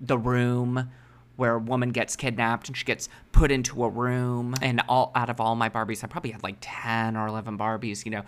The 0.00 0.18
Room 0.18 0.90
where 1.38 1.54
a 1.54 1.58
woman 1.58 1.90
gets 1.90 2.16
kidnapped 2.16 2.66
and 2.66 2.76
she 2.76 2.84
gets 2.84 3.08
put 3.30 3.52
into 3.52 3.84
a 3.84 3.88
room. 3.88 4.56
And 4.60 4.82
all 4.88 5.12
out 5.14 5.30
of 5.30 5.40
all 5.40 5.54
my 5.54 5.68
Barbies, 5.68 6.02
I 6.02 6.08
probably 6.08 6.32
had 6.32 6.42
like 6.42 6.56
10 6.60 7.16
or 7.16 7.28
11 7.28 7.56
Barbies. 7.56 8.04
You 8.04 8.10
know, 8.10 8.22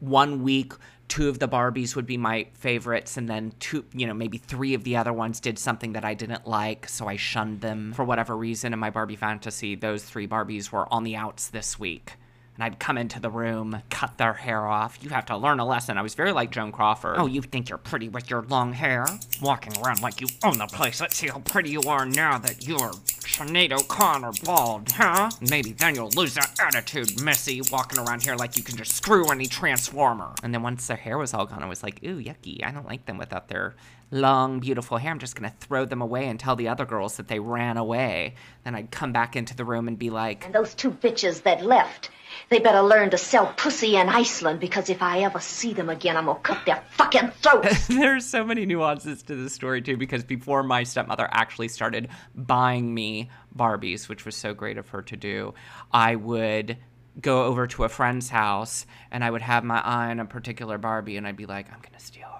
one 0.00 0.42
week, 0.42 0.72
two 1.06 1.28
of 1.28 1.38
the 1.38 1.46
Barbies 1.46 1.94
would 1.94 2.06
be 2.06 2.16
my 2.16 2.48
favorites, 2.54 3.16
and 3.16 3.28
then 3.28 3.52
two, 3.60 3.84
you 3.94 4.04
know, 4.04 4.14
maybe 4.14 4.36
three 4.36 4.74
of 4.74 4.82
the 4.82 4.96
other 4.96 5.12
ones 5.12 5.38
did 5.38 5.60
something 5.60 5.92
that 5.92 6.04
I 6.04 6.14
didn't 6.14 6.44
like, 6.44 6.88
so 6.88 7.06
I 7.06 7.14
shunned 7.14 7.60
them 7.60 7.92
for 7.92 8.04
whatever 8.04 8.36
reason. 8.36 8.72
In 8.72 8.80
my 8.80 8.90
Barbie 8.90 9.14
fantasy, 9.14 9.76
those 9.76 10.02
three 10.02 10.26
Barbies 10.26 10.72
were 10.72 10.92
on 10.92 11.04
the 11.04 11.14
outs 11.14 11.46
this 11.46 11.78
week 11.78 12.14
and 12.60 12.66
I'd 12.66 12.78
come 12.78 12.98
into 12.98 13.18
the 13.18 13.30
room, 13.30 13.82
cut 13.88 14.18
their 14.18 14.34
hair 14.34 14.66
off. 14.66 14.98
You 15.00 15.08
have 15.08 15.24
to 15.26 15.36
learn 15.38 15.60
a 15.60 15.66
lesson. 15.66 15.96
I 15.96 16.02
was 16.02 16.14
very 16.14 16.30
like 16.30 16.50
Joan 16.50 16.72
Crawford. 16.72 17.14
Oh, 17.16 17.24
you 17.24 17.40
think 17.40 17.70
you're 17.70 17.78
pretty 17.78 18.10
with 18.10 18.28
your 18.28 18.42
long 18.42 18.74
hair? 18.74 19.06
Walking 19.40 19.72
around 19.78 20.02
like 20.02 20.20
you 20.20 20.26
own 20.44 20.58
the 20.58 20.66
place. 20.66 21.00
Let's 21.00 21.16
see 21.16 21.28
how 21.28 21.38
pretty 21.38 21.70
you 21.70 21.80
are 21.84 22.04
now 22.04 22.36
that 22.36 22.68
you're 22.68 22.90
Sinead 22.90 23.72
O'Connor 23.72 24.32
bald, 24.44 24.92
huh? 24.92 25.30
Maybe 25.48 25.72
then 25.72 25.94
you'll 25.94 26.10
lose 26.10 26.34
that 26.34 26.54
attitude, 26.60 27.22
Missy, 27.22 27.62
walking 27.72 27.98
around 27.98 28.24
here 28.24 28.36
like 28.36 28.58
you 28.58 28.62
can 28.62 28.76
just 28.76 28.92
screw 28.92 29.30
any 29.30 29.46
transformer. 29.46 30.34
And 30.42 30.52
then 30.52 30.62
once 30.62 30.86
their 30.86 30.98
hair 30.98 31.16
was 31.16 31.32
all 31.32 31.46
gone, 31.46 31.62
I 31.62 31.66
was 31.66 31.82
like, 31.82 32.04
ooh, 32.04 32.22
yucky. 32.22 32.62
I 32.62 32.72
don't 32.72 32.86
like 32.86 33.06
them 33.06 33.16
without 33.16 33.48
their 33.48 33.74
long, 34.10 34.60
beautiful 34.60 34.96
hair. 34.96 35.10
I'm 35.10 35.18
just 35.18 35.36
gonna 35.36 35.54
throw 35.60 35.84
them 35.84 36.02
away 36.02 36.26
and 36.26 36.38
tell 36.38 36.56
the 36.56 36.68
other 36.68 36.84
girls 36.84 37.16
that 37.16 37.28
they 37.28 37.38
ran 37.38 37.76
away. 37.76 38.34
Then 38.64 38.74
I'd 38.74 38.90
come 38.90 39.12
back 39.12 39.36
into 39.36 39.56
the 39.56 39.64
room 39.64 39.88
and 39.88 39.98
be 39.98 40.10
like, 40.10 40.44
And 40.44 40.54
those 40.54 40.74
two 40.74 40.90
bitches 40.90 41.42
that 41.42 41.64
left, 41.64 42.10
they 42.48 42.58
better 42.58 42.82
learn 42.82 43.10
to 43.10 43.18
sell 43.18 43.52
pussy 43.56 43.96
in 43.96 44.08
Iceland 44.08 44.60
because 44.60 44.90
if 44.90 45.02
I 45.02 45.20
ever 45.20 45.40
see 45.40 45.72
them 45.72 45.88
again, 45.88 46.16
I'm 46.16 46.26
gonna 46.26 46.40
cut 46.40 46.64
their 46.66 46.82
fucking 46.92 47.30
throats. 47.42 47.86
There's 47.88 48.26
so 48.26 48.44
many 48.44 48.66
nuances 48.66 49.22
to 49.24 49.36
this 49.36 49.54
story 49.54 49.82
too, 49.82 49.96
because 49.96 50.24
before 50.24 50.62
my 50.62 50.82
stepmother 50.82 51.28
actually 51.30 51.68
started 51.68 52.08
buying 52.34 52.92
me 52.92 53.30
Barbies, 53.56 54.08
which 54.08 54.24
was 54.24 54.36
so 54.36 54.54
great 54.54 54.78
of 54.78 54.88
her 54.88 55.02
to 55.02 55.16
do, 55.16 55.54
I 55.92 56.16
would 56.16 56.76
go 57.20 57.44
over 57.44 57.66
to 57.66 57.84
a 57.84 57.88
friend's 57.88 58.28
house 58.30 58.86
and 59.10 59.24
I 59.24 59.30
would 59.30 59.42
have 59.42 59.64
my 59.64 59.80
eye 59.80 60.10
on 60.10 60.20
a 60.20 60.24
particular 60.24 60.78
Barbie 60.78 61.16
and 61.16 61.26
I'd 61.26 61.36
be 61.36 61.46
like, 61.46 61.72
I'm 61.72 61.80
gonna 61.80 61.98
steal 61.98 62.28
her. 62.28 62.39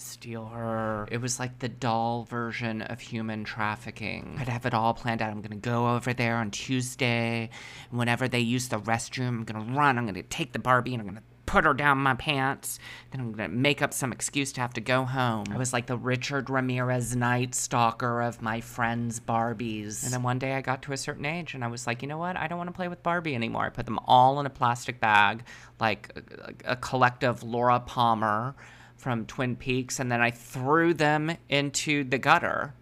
Gonna 0.00 0.08
steal 0.08 0.46
her. 0.46 1.06
It 1.10 1.20
was 1.20 1.38
like 1.38 1.58
the 1.58 1.68
doll 1.68 2.24
version 2.24 2.80
of 2.80 3.00
human 3.00 3.44
trafficking. 3.44 4.38
I'd 4.40 4.48
have 4.48 4.64
it 4.64 4.72
all 4.72 4.94
planned 4.94 5.20
out. 5.20 5.30
I'm 5.30 5.42
gonna 5.42 5.56
go 5.56 5.94
over 5.94 6.14
there 6.14 6.36
on 6.36 6.50
Tuesday. 6.50 7.50
Whenever 7.90 8.26
they 8.26 8.40
use 8.40 8.68
the 8.68 8.80
restroom, 8.80 9.28
I'm 9.28 9.44
gonna 9.44 9.76
run. 9.76 9.98
I'm 9.98 10.06
gonna 10.06 10.22
take 10.22 10.52
the 10.54 10.58
Barbie 10.58 10.94
and 10.94 11.02
I'm 11.02 11.06
gonna 11.06 11.22
put 11.44 11.64
her 11.64 11.74
down 11.74 11.98
my 11.98 12.14
pants. 12.14 12.78
Then 13.10 13.20
I'm 13.20 13.32
gonna 13.32 13.50
make 13.50 13.82
up 13.82 13.92
some 13.92 14.10
excuse 14.10 14.52
to 14.52 14.62
have 14.62 14.72
to 14.74 14.80
go 14.80 15.04
home. 15.04 15.44
I 15.50 15.58
was 15.58 15.74
like 15.74 15.86
the 15.86 15.98
Richard 15.98 16.48
Ramirez 16.48 17.14
night 17.14 17.54
stalker 17.54 18.22
of 18.22 18.40
my 18.40 18.62
friends' 18.62 19.20
Barbies. 19.20 20.02
And 20.02 20.14
then 20.14 20.22
one 20.22 20.38
day 20.38 20.54
I 20.54 20.62
got 20.62 20.80
to 20.82 20.94
a 20.94 20.96
certain 20.96 21.26
age 21.26 21.52
and 21.52 21.62
I 21.62 21.66
was 21.66 21.86
like, 21.86 22.00
you 22.00 22.08
know 22.08 22.18
what? 22.18 22.38
I 22.38 22.46
don't 22.46 22.56
want 22.56 22.70
to 22.70 22.74
play 22.74 22.88
with 22.88 23.02
Barbie 23.02 23.34
anymore. 23.34 23.66
I 23.66 23.68
put 23.68 23.84
them 23.84 23.98
all 24.06 24.40
in 24.40 24.46
a 24.46 24.50
plastic 24.50 24.98
bag, 24.98 25.44
like 25.78 26.10
a, 26.64 26.72
a 26.72 26.76
collective 26.76 27.42
Laura 27.42 27.80
Palmer 27.80 28.54
from 29.00 29.24
Twin 29.24 29.56
Peaks, 29.56 29.98
and 29.98 30.12
then 30.12 30.20
I 30.20 30.30
threw 30.30 30.92
them 30.92 31.36
into 31.48 32.04
the 32.04 32.18
gutter 32.18 32.74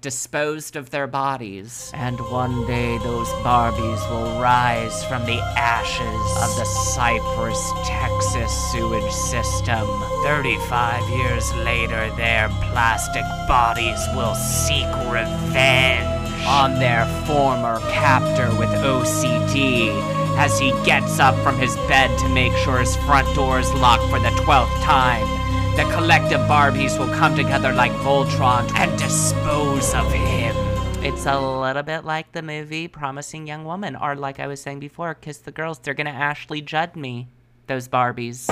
disposed 0.00 0.76
of 0.76 0.90
their 0.90 1.06
bodies. 1.06 1.90
And 1.94 2.18
one 2.30 2.66
day 2.66 2.98
those 2.98 3.28
Barbies 3.44 4.10
will 4.10 4.40
rise 4.40 5.04
from 5.04 5.24
the 5.26 5.38
ashes 5.56 6.42
of 6.42 6.56
the 6.56 6.64
Cypress, 6.64 7.72
Texas 7.84 8.72
sewage 8.72 9.12
system. 9.12 9.86
35 10.24 11.08
years 11.10 11.54
later, 11.56 12.10
their 12.16 12.48
plastic 12.72 13.24
bodies 13.46 14.00
will 14.14 14.34
seek 14.34 14.86
revenge 15.10 16.16
on 16.46 16.78
their 16.78 17.04
former 17.26 17.80
captor 17.90 18.48
with 18.58 18.70
OCD 18.70 19.90
as 20.38 20.58
he 20.58 20.70
gets 20.84 21.18
up 21.18 21.34
from 21.42 21.58
his 21.58 21.76
bed 21.88 22.18
to 22.18 22.28
make 22.30 22.52
sure 22.58 22.78
his 22.78 22.96
front 22.96 23.32
door 23.34 23.60
is 23.60 23.72
locked 23.74 24.04
for 24.04 24.18
the 24.18 24.30
12th 24.40 24.82
time. 24.82 25.39
The 25.80 25.90
collective 25.92 26.40
Barbies 26.40 26.98
will 26.98 27.08
come 27.08 27.34
together 27.34 27.72
like 27.72 27.90
Voltron 28.04 28.70
and 28.74 28.98
dispose 28.98 29.94
of 29.94 30.12
him. 30.12 30.54
It's 31.02 31.24
a 31.24 31.40
little 31.40 31.82
bit 31.82 32.04
like 32.04 32.32
the 32.32 32.42
movie 32.42 32.86
Promising 32.86 33.46
Young 33.46 33.64
Woman, 33.64 33.96
or 33.96 34.14
like 34.14 34.38
I 34.40 34.46
was 34.46 34.60
saying 34.60 34.80
before, 34.80 35.14
Kiss 35.14 35.38
the 35.38 35.52
Girls. 35.52 35.78
They're 35.78 35.94
gonna 35.94 36.10
Ashley 36.10 36.60
Judd 36.60 36.96
me, 36.96 37.28
those 37.66 37.88
Barbies. 37.88 38.46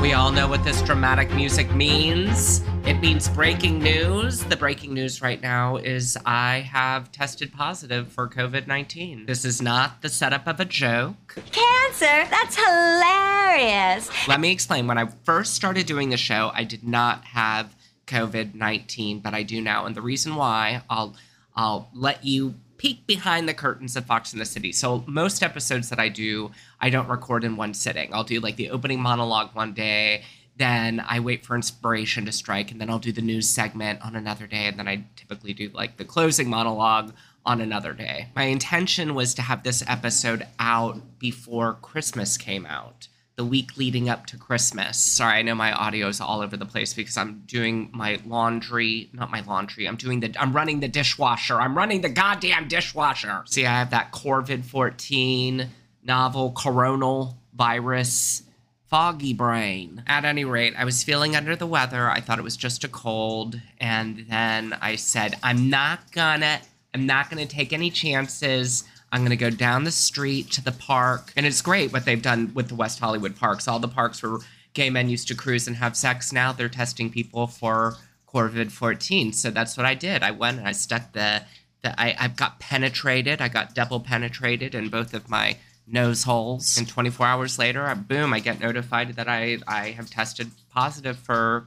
We 0.00 0.12
all 0.12 0.30
know 0.30 0.46
what 0.46 0.62
this 0.62 0.80
dramatic 0.82 1.28
music 1.32 1.74
means. 1.74 2.62
It 2.84 3.00
means 3.00 3.28
breaking 3.28 3.80
news. 3.80 4.44
The 4.44 4.56
breaking 4.56 4.94
news 4.94 5.20
right 5.20 5.42
now 5.42 5.76
is 5.76 6.16
I 6.24 6.60
have 6.60 7.10
tested 7.10 7.52
positive 7.52 8.06
for 8.06 8.28
COVID 8.28 8.68
19. 8.68 9.26
This 9.26 9.44
is 9.44 9.60
not 9.60 10.00
the 10.00 10.08
setup 10.08 10.46
of 10.46 10.60
a 10.60 10.64
joke. 10.64 11.42
Cancer? 11.50 12.30
That's 12.30 12.56
hilarious. 12.56 14.28
Let 14.28 14.38
me 14.38 14.52
explain. 14.52 14.86
When 14.86 14.98
I 14.98 15.06
first 15.24 15.54
started 15.54 15.86
doing 15.86 16.10
the 16.10 16.16
show, 16.16 16.52
I 16.54 16.62
did 16.62 16.84
not 16.84 17.24
have 17.24 17.74
COVID 18.06 18.54
19, 18.54 19.18
but 19.18 19.34
I 19.34 19.42
do 19.42 19.60
now. 19.60 19.84
And 19.84 19.96
the 19.96 20.02
reason 20.02 20.36
why, 20.36 20.82
I'll, 20.88 21.16
I'll 21.56 21.90
let 21.92 22.24
you 22.24 22.54
peek 22.78 23.06
behind 23.06 23.48
the 23.48 23.54
curtains 23.54 23.96
of 23.96 24.06
Fox 24.06 24.32
in 24.32 24.38
the 24.38 24.44
City. 24.44 24.72
So 24.72 25.04
most 25.06 25.42
episodes 25.42 25.90
that 25.90 25.98
I 25.98 26.08
do, 26.08 26.52
I 26.80 26.90
don't 26.90 27.08
record 27.08 27.44
in 27.44 27.56
one 27.56 27.74
sitting. 27.74 28.14
I'll 28.14 28.24
do 28.24 28.40
like 28.40 28.56
the 28.56 28.70
opening 28.70 29.00
monologue 29.00 29.50
one 29.54 29.74
day, 29.74 30.22
then 30.56 31.04
I 31.06 31.20
wait 31.20 31.46
for 31.46 31.54
inspiration 31.54 32.24
to 32.24 32.32
strike, 32.32 32.72
and 32.72 32.80
then 32.80 32.90
I'll 32.90 32.98
do 32.98 33.12
the 33.12 33.22
news 33.22 33.48
segment 33.48 34.04
on 34.04 34.16
another 34.16 34.46
day, 34.46 34.66
and 34.66 34.78
then 34.78 34.88
I 34.88 35.04
typically 35.14 35.54
do 35.54 35.70
like 35.72 35.96
the 35.96 36.04
closing 36.04 36.50
monologue 36.50 37.12
on 37.46 37.60
another 37.60 37.92
day. 37.92 38.28
My 38.34 38.44
intention 38.44 39.14
was 39.14 39.34
to 39.34 39.42
have 39.42 39.62
this 39.62 39.84
episode 39.86 40.46
out 40.58 41.18
before 41.18 41.74
Christmas 41.74 42.36
came 42.36 42.66
out. 42.66 43.08
The 43.38 43.44
week 43.44 43.76
leading 43.76 44.08
up 44.08 44.26
to 44.26 44.36
Christmas. 44.36 44.98
Sorry, 44.98 45.38
I 45.38 45.42
know 45.42 45.54
my 45.54 45.72
audio 45.72 46.08
is 46.08 46.20
all 46.20 46.40
over 46.40 46.56
the 46.56 46.66
place 46.66 46.92
because 46.92 47.16
I'm 47.16 47.44
doing 47.46 47.88
my 47.94 48.18
laundry, 48.26 49.10
not 49.12 49.30
my 49.30 49.42
laundry. 49.42 49.86
I'm 49.86 49.94
doing 49.94 50.18
the 50.18 50.34
I'm 50.36 50.52
running 50.52 50.80
the 50.80 50.88
dishwasher. 50.88 51.60
I'm 51.60 51.76
running 51.76 52.00
the 52.00 52.08
goddamn 52.08 52.66
dishwasher. 52.66 53.44
See, 53.46 53.64
I 53.64 53.70
have 53.70 53.90
that 53.90 54.10
Corvid 54.10 54.64
14 54.64 55.68
novel 56.02 56.50
coronal 56.50 57.38
virus 57.54 58.42
foggy 58.88 59.34
brain. 59.34 60.02
At 60.08 60.24
any 60.24 60.44
rate, 60.44 60.74
I 60.76 60.84
was 60.84 61.04
feeling 61.04 61.36
under 61.36 61.54
the 61.54 61.66
weather. 61.66 62.10
I 62.10 62.20
thought 62.20 62.40
it 62.40 62.42
was 62.42 62.56
just 62.56 62.82
a 62.82 62.88
cold. 62.88 63.60
And 63.78 64.26
then 64.28 64.76
I 64.80 64.96
said, 64.96 65.36
I'm 65.44 65.70
not 65.70 66.10
gonna, 66.10 66.60
I'm 66.92 67.06
not 67.06 67.30
gonna 67.30 67.46
take 67.46 67.72
any 67.72 67.90
chances. 67.90 68.82
I'm 69.10 69.22
gonna 69.22 69.36
go 69.36 69.50
down 69.50 69.84
the 69.84 69.90
street 69.90 70.50
to 70.52 70.64
the 70.64 70.72
park. 70.72 71.32
And 71.36 71.46
it's 71.46 71.62
great 71.62 71.92
what 71.92 72.04
they've 72.04 72.20
done 72.20 72.52
with 72.54 72.68
the 72.68 72.74
West 72.74 72.98
Hollywood 72.98 73.36
parks. 73.36 73.66
All 73.66 73.78
the 73.78 73.88
parks 73.88 74.22
where 74.22 74.38
gay 74.74 74.90
men 74.90 75.08
used 75.08 75.28
to 75.28 75.34
cruise 75.34 75.66
and 75.66 75.76
have 75.76 75.96
sex. 75.96 76.32
Now 76.32 76.52
they're 76.52 76.68
testing 76.68 77.10
people 77.10 77.46
for 77.46 77.96
COVID 78.32 78.70
14. 78.70 79.32
So 79.32 79.50
that's 79.50 79.76
what 79.76 79.86
I 79.86 79.94
did. 79.94 80.22
I 80.22 80.30
went 80.30 80.58
and 80.58 80.68
I 80.68 80.72
stuck 80.72 81.12
the, 81.12 81.42
the 81.82 81.98
I, 82.00 82.14
I 82.18 82.28
got 82.28 82.60
penetrated. 82.60 83.40
I 83.40 83.48
got 83.48 83.74
double 83.74 84.00
penetrated 84.00 84.74
in 84.74 84.88
both 84.88 85.14
of 85.14 85.28
my 85.28 85.56
nose 85.86 86.24
holes. 86.24 86.76
And 86.76 86.86
24 86.86 87.26
hours 87.26 87.58
later, 87.58 87.86
I, 87.86 87.94
boom, 87.94 88.32
I 88.32 88.40
get 88.40 88.60
notified 88.60 89.16
that 89.16 89.28
I, 89.28 89.58
I 89.66 89.90
have 89.90 90.10
tested 90.10 90.50
positive 90.70 91.18
for 91.18 91.66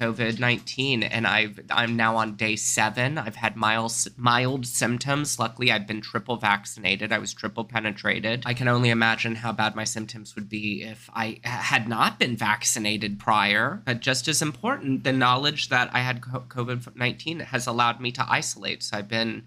COVID 0.00 0.40
19. 0.40 1.02
And 1.02 1.26
I've, 1.26 1.60
I'm 1.70 1.94
now 1.94 2.16
on 2.16 2.36
day 2.36 2.56
seven. 2.56 3.18
I've 3.18 3.36
had 3.36 3.56
mild, 3.56 3.92
mild 4.16 4.66
symptoms. 4.66 5.38
Luckily, 5.38 5.70
I've 5.70 5.86
been 5.86 6.00
triple 6.00 6.36
vaccinated. 6.36 7.12
I 7.12 7.18
was 7.18 7.34
triple 7.34 7.64
penetrated. 7.64 8.42
I 8.46 8.54
can 8.54 8.68
only 8.68 8.88
imagine 8.90 9.34
how 9.36 9.52
bad 9.52 9.76
my 9.76 9.84
symptoms 9.84 10.34
would 10.34 10.48
be 10.48 10.82
if 10.82 11.10
I 11.12 11.40
had 11.44 11.88
not 11.88 12.18
been 12.18 12.36
vaccinated 12.36 13.18
prior. 13.18 13.82
But 13.84 14.00
just 14.00 14.26
as 14.26 14.40
important, 14.40 15.04
the 15.04 15.12
knowledge 15.12 15.68
that 15.68 15.90
I 15.92 16.00
had 16.00 16.22
COVID 16.22 16.96
19 16.96 17.40
has 17.40 17.66
allowed 17.66 18.00
me 18.00 18.10
to 18.12 18.26
isolate. 18.28 18.82
So 18.82 18.96
I've 18.96 19.08
been 19.08 19.44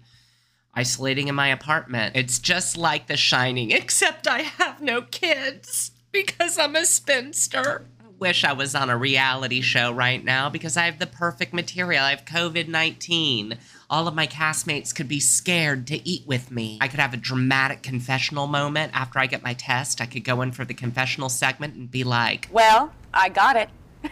isolating 0.74 1.28
in 1.28 1.34
my 1.34 1.48
apartment. 1.48 2.16
It's 2.16 2.38
just 2.38 2.76
like 2.76 3.06
The 3.06 3.16
Shining, 3.16 3.70
except 3.70 4.26
I 4.26 4.42
have 4.42 4.80
no 4.80 5.02
kids 5.02 5.92
because 6.12 6.58
I'm 6.58 6.76
a 6.76 6.84
spinster. 6.84 7.86
I 8.14 8.16
wish 8.20 8.44
I 8.44 8.52
was 8.52 8.76
on 8.76 8.90
a 8.90 8.96
reality 8.96 9.60
show 9.60 9.90
right 9.90 10.22
now 10.22 10.48
because 10.48 10.76
I 10.76 10.84
have 10.84 11.00
the 11.00 11.06
perfect 11.06 11.52
material. 11.52 12.04
I 12.04 12.10
have 12.10 12.24
COVID 12.24 12.68
19. 12.68 13.58
All 13.90 14.06
of 14.06 14.14
my 14.14 14.26
castmates 14.28 14.94
could 14.94 15.08
be 15.08 15.18
scared 15.18 15.88
to 15.88 16.08
eat 16.08 16.24
with 16.26 16.50
me. 16.50 16.78
I 16.80 16.86
could 16.86 17.00
have 17.00 17.12
a 17.12 17.16
dramatic 17.16 17.82
confessional 17.82 18.46
moment 18.46 18.92
after 18.94 19.18
I 19.18 19.26
get 19.26 19.42
my 19.42 19.54
test. 19.54 20.00
I 20.00 20.06
could 20.06 20.22
go 20.22 20.42
in 20.42 20.52
for 20.52 20.64
the 20.64 20.74
confessional 20.74 21.28
segment 21.28 21.74
and 21.74 21.90
be 21.90 22.04
like, 22.04 22.48
Well, 22.52 22.92
I 23.12 23.28
got 23.30 23.56
it. 23.56 23.68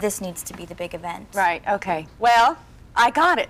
This 0.00 0.20
needs 0.20 0.42
to 0.44 0.54
be 0.54 0.64
the 0.64 0.74
big 0.74 0.92
event. 0.92 1.28
Right, 1.32 1.62
okay. 1.68 2.08
Well, 2.18 2.58
I 2.96 3.10
got 3.10 3.38
it. 3.38 3.48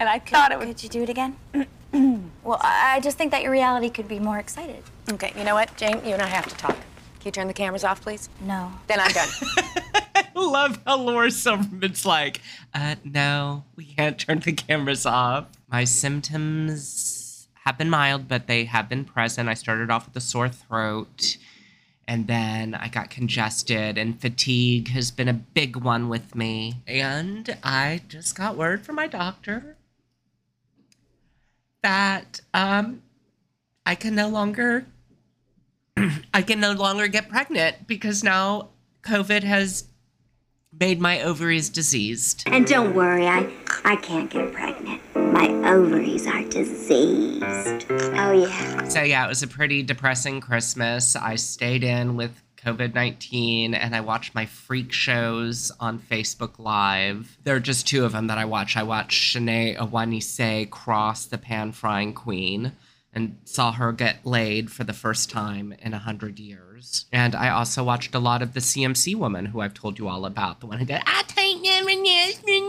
And 0.00 0.08
I 0.08 0.18
thought 0.18 0.50
it 0.50 0.58
would. 0.58 0.66
Could 0.66 0.82
you 0.82 0.88
do 0.88 1.02
it 1.04 1.08
again? 1.08 1.36
well, 2.42 2.58
I 2.60 2.96
I 2.96 3.00
just 3.00 3.16
think 3.16 3.30
that 3.30 3.42
your 3.42 3.52
reality 3.52 3.90
could 3.90 4.08
be 4.08 4.18
more 4.18 4.38
excited. 4.38 4.82
Okay, 5.12 5.32
you 5.36 5.44
know 5.44 5.54
what, 5.54 5.76
Jane? 5.76 6.04
You 6.04 6.14
and 6.14 6.22
I 6.22 6.26
have 6.26 6.48
to 6.48 6.56
talk. 6.56 6.76
Can 7.20 7.28
you 7.28 7.32
turn 7.32 7.48
the 7.48 7.54
cameras 7.54 7.84
off, 7.84 8.00
please? 8.00 8.28
No. 8.40 8.72
Then 8.86 8.98
I'm 8.98 9.12
done. 9.12 9.28
love 10.50 10.80
how 10.86 10.96
Laura 10.96 11.30
Silverman's 11.30 12.04
like, 12.06 12.40
uh, 12.74 12.96
no, 13.04 13.64
we 13.76 13.84
can't 13.84 14.18
turn 14.18 14.40
the 14.40 14.52
cameras 14.52 15.06
off. 15.06 15.46
My 15.70 15.84
symptoms 15.84 17.48
have 17.64 17.78
been 17.78 17.90
mild, 17.90 18.28
but 18.28 18.46
they 18.46 18.64
have 18.64 18.88
been 18.88 19.04
present. 19.04 19.48
I 19.48 19.54
started 19.54 19.90
off 19.90 20.06
with 20.06 20.16
a 20.16 20.20
sore 20.20 20.48
throat, 20.48 21.36
and 22.08 22.26
then 22.26 22.74
I 22.74 22.88
got 22.88 23.10
congested, 23.10 23.98
and 23.98 24.20
fatigue 24.20 24.88
has 24.88 25.10
been 25.10 25.28
a 25.28 25.34
big 25.34 25.76
one 25.76 26.08
with 26.08 26.34
me. 26.34 26.74
And 26.86 27.56
I 27.62 28.02
just 28.08 28.36
got 28.36 28.56
word 28.56 28.84
from 28.84 28.96
my 28.96 29.06
doctor 29.06 29.76
that 31.82 32.40
um, 32.52 33.02
I 33.86 33.94
can 33.94 34.14
no 34.14 34.28
longer 34.28 34.86
I 36.34 36.42
can 36.42 36.60
no 36.60 36.72
longer 36.72 37.06
get 37.08 37.28
pregnant 37.28 37.86
because 37.86 38.22
now 38.24 38.70
COVID 39.02 39.42
has 39.42 39.84
made 40.78 41.00
my 41.00 41.20
ovaries 41.22 41.68
diseased. 41.68 42.44
And 42.46 42.66
don't 42.66 42.94
worry, 42.94 43.26
I, 43.26 43.50
I 43.84 43.96
can't 43.96 44.30
get 44.30 44.52
pregnant. 44.52 45.02
My 45.14 45.48
ovaries 45.68 46.26
are 46.26 46.44
diseased. 46.44 47.86
Oh, 47.90 48.32
yeah. 48.32 48.88
So 48.88 49.02
yeah, 49.02 49.24
it 49.24 49.28
was 49.28 49.42
a 49.42 49.48
pretty 49.48 49.82
depressing 49.82 50.40
Christmas. 50.40 51.16
I 51.16 51.36
stayed 51.36 51.82
in 51.82 52.16
with 52.16 52.40
COVID 52.64 52.94
19 52.94 53.74
and 53.74 53.96
I 53.96 54.00
watched 54.00 54.34
my 54.34 54.46
freak 54.46 54.92
shows 54.92 55.72
on 55.80 55.98
Facebook 55.98 56.58
Live. 56.58 57.38
There 57.44 57.56
are 57.56 57.60
just 57.60 57.88
two 57.88 58.04
of 58.04 58.12
them 58.12 58.26
that 58.26 58.38
I 58.38 58.44
watch. 58.44 58.76
I 58.76 58.82
watched 58.82 59.34
Shanae 59.34 59.80
uh, 59.80 59.86
Awanise 59.86 60.68
cross 60.70 61.24
the 61.24 61.38
pan 61.38 61.72
frying 61.72 62.12
queen 62.12 62.72
and 63.12 63.38
saw 63.44 63.72
her 63.72 63.92
get 63.92 64.24
laid 64.24 64.70
for 64.70 64.84
the 64.84 64.92
first 64.92 65.30
time 65.30 65.74
in 65.80 65.92
a 65.94 65.98
hundred 65.98 66.38
years. 66.38 67.06
And 67.12 67.34
I 67.34 67.50
also 67.50 67.82
watched 67.82 68.14
a 68.14 68.20
lot 68.20 68.42
of 68.42 68.54
the 68.54 68.60
CMC 68.60 69.16
woman 69.16 69.46
who 69.46 69.60
I've 69.60 69.74
told 69.74 69.98
you 69.98 70.08
all 70.08 70.24
about, 70.24 70.60
the 70.60 70.66
one 70.66 70.78
who 70.78 70.84
did 70.84 71.02
I 71.06 71.24
take 71.26 71.60
never 71.60 71.90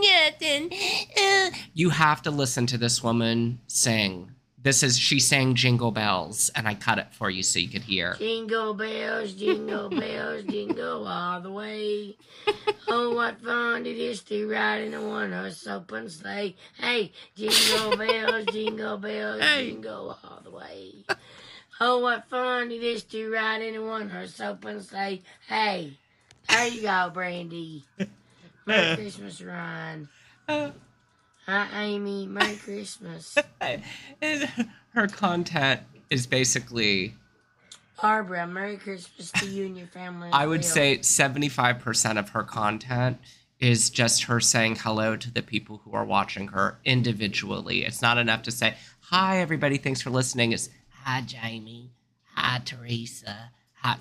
nothing. 0.01 0.71
Uh. 1.17 1.55
You 1.73 1.91
have 1.91 2.21
to 2.23 2.31
listen 2.31 2.65
to 2.67 2.77
this 2.77 3.03
woman 3.03 3.59
sing. 3.67 4.31
This 4.63 4.83
is 4.83 4.99
she 4.99 5.19
sang 5.19 5.55
Jingle 5.55 5.91
Bells, 5.91 6.51
and 6.55 6.67
I 6.67 6.75
cut 6.75 6.99
it 6.99 7.07
for 7.13 7.31
you 7.31 7.41
so 7.41 7.57
you 7.57 7.67
could 7.67 7.81
hear. 7.81 8.13
Jingle 8.19 8.75
bells, 8.75 9.33
jingle 9.33 9.89
bells, 9.89 10.43
jingle 10.43 11.07
all 11.07 11.41
the 11.41 11.51
way. 11.51 12.15
Oh, 12.93 13.15
what 13.15 13.39
fun 13.39 13.85
it 13.85 13.97
is 13.97 14.21
to 14.23 14.49
ride 14.49 14.81
in 14.81 14.93
a 14.93 15.01
one-horse 15.01 15.65
open 15.65 16.09
sleigh. 16.09 16.57
Hey, 16.77 17.13
jingle 17.37 17.95
bells, 17.97 18.45
jingle 18.47 18.97
bells, 18.97 19.41
jingle 19.41 20.17
all 20.21 20.41
the 20.43 20.51
way. 20.51 20.95
Oh, 21.79 21.99
what 21.99 22.27
fun 22.29 22.69
it 22.69 22.83
is 22.83 23.03
to 23.03 23.31
ride 23.31 23.61
in 23.61 23.75
a 23.75 23.81
one-horse 23.81 24.41
open 24.41 24.81
sleigh. 24.83 25.21
Hey, 25.47 25.97
there 26.49 26.67
you 26.67 26.81
go, 26.81 27.11
Brandy. 27.13 27.85
Merry 28.65 28.95
Christmas, 28.97 29.41
Ryan. 29.41 30.09
Uh, 30.49 30.71
Hi, 31.45 31.67
Amy. 31.85 32.27
Merry 32.27 32.55
Christmas. 32.55 33.37
Her 34.93 35.07
content 35.07 35.81
is 36.09 36.27
basically 36.27 37.15
Barbara, 38.01 38.47
Merry 38.47 38.77
Christmas 38.77 39.31
to 39.31 39.45
you 39.47 39.65
and 39.65 39.77
your 39.77 39.87
family. 39.87 40.29
I 40.31 40.45
would 40.47 40.65
say 40.65 40.97
75% 40.99 42.17
of 42.17 42.29
her 42.29 42.43
content 42.43 43.19
is 43.59 43.89
just 43.89 44.23
her 44.23 44.39
saying 44.39 44.77
hello 44.77 45.15
to 45.15 45.31
the 45.31 45.43
people 45.43 45.81
who 45.83 45.93
are 45.93 46.03
watching 46.03 46.47
her 46.49 46.79
individually. 46.83 47.85
It's 47.85 48.01
not 48.01 48.17
enough 48.17 48.41
to 48.43 48.51
say, 48.51 48.75
Hi, 49.01 49.39
everybody, 49.39 49.77
thanks 49.77 50.01
for 50.01 50.09
listening. 50.09 50.51
It's 50.51 50.69
Hi, 51.03 51.21
Jamie. 51.21 51.91
Hi, 52.35 52.61
Teresa. 52.65 53.51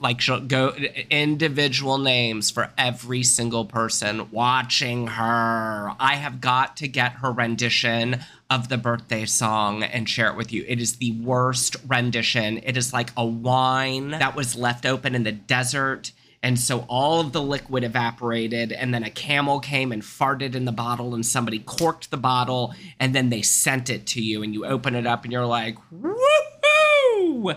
Like 0.01 0.21
she'll 0.21 0.41
go 0.41 0.75
individual 1.11 1.99
names 1.99 2.51
for 2.51 2.71
every 2.77 3.23
single 3.23 3.65
person 3.65 4.31
watching 4.31 5.07
her. 5.07 5.95
I 5.99 6.17
have 6.17 6.41
got 6.41 6.77
to 6.79 6.89
get 6.89 7.13
her 7.15 7.33
rendition 7.33 8.21
of 8.51 8.69
the 8.69 8.77
birthday 8.77 9.25
song 9.25 9.83
and 9.83 10.09
share 10.09 10.29
it 10.29 10.37
with 10.37 10.53
you. 10.53 10.65
It 10.67 10.81
is 10.81 10.97
the 10.97 11.13
worst 11.13 11.77
rendition. 11.87 12.59
It 12.59 12.77
is 12.77 12.93
like 12.93 13.11
a 13.17 13.25
wine 13.25 14.11
that 14.11 14.37
was 14.37 14.57
left 14.57 14.85
open 14.85 15.15
in 15.15 15.23
the 15.23 15.33
desert. 15.33 16.13
And 16.43 16.59
so 16.59 16.87
all 16.89 17.21
of 17.21 17.33
the 17.33 17.43
liquid 17.43 17.85
evaporated, 17.85 18.73
and 18.73 18.95
then 18.95 19.05
a 19.05 19.11
camel 19.11 19.61
came 19.61 19.93
and 19.93 20.01
farted 20.01 20.55
in 20.55 20.65
the 20.65 20.73
bottle, 20.73 21.15
and 21.15 21.25
somebody 21.25 21.59
corked 21.59 22.11
the 22.11 22.17
bottle, 22.17 22.75
and 22.99 23.15
then 23.15 23.29
they 23.29 23.43
sent 23.43 23.91
it 23.91 24.07
to 24.07 24.23
you, 24.23 24.43
and 24.43 24.55
you 24.55 24.65
open 24.65 24.95
it 24.95 25.07
up, 25.07 25.25
and 25.25 25.35
you're 25.35 25.45
like, 25.45 25.77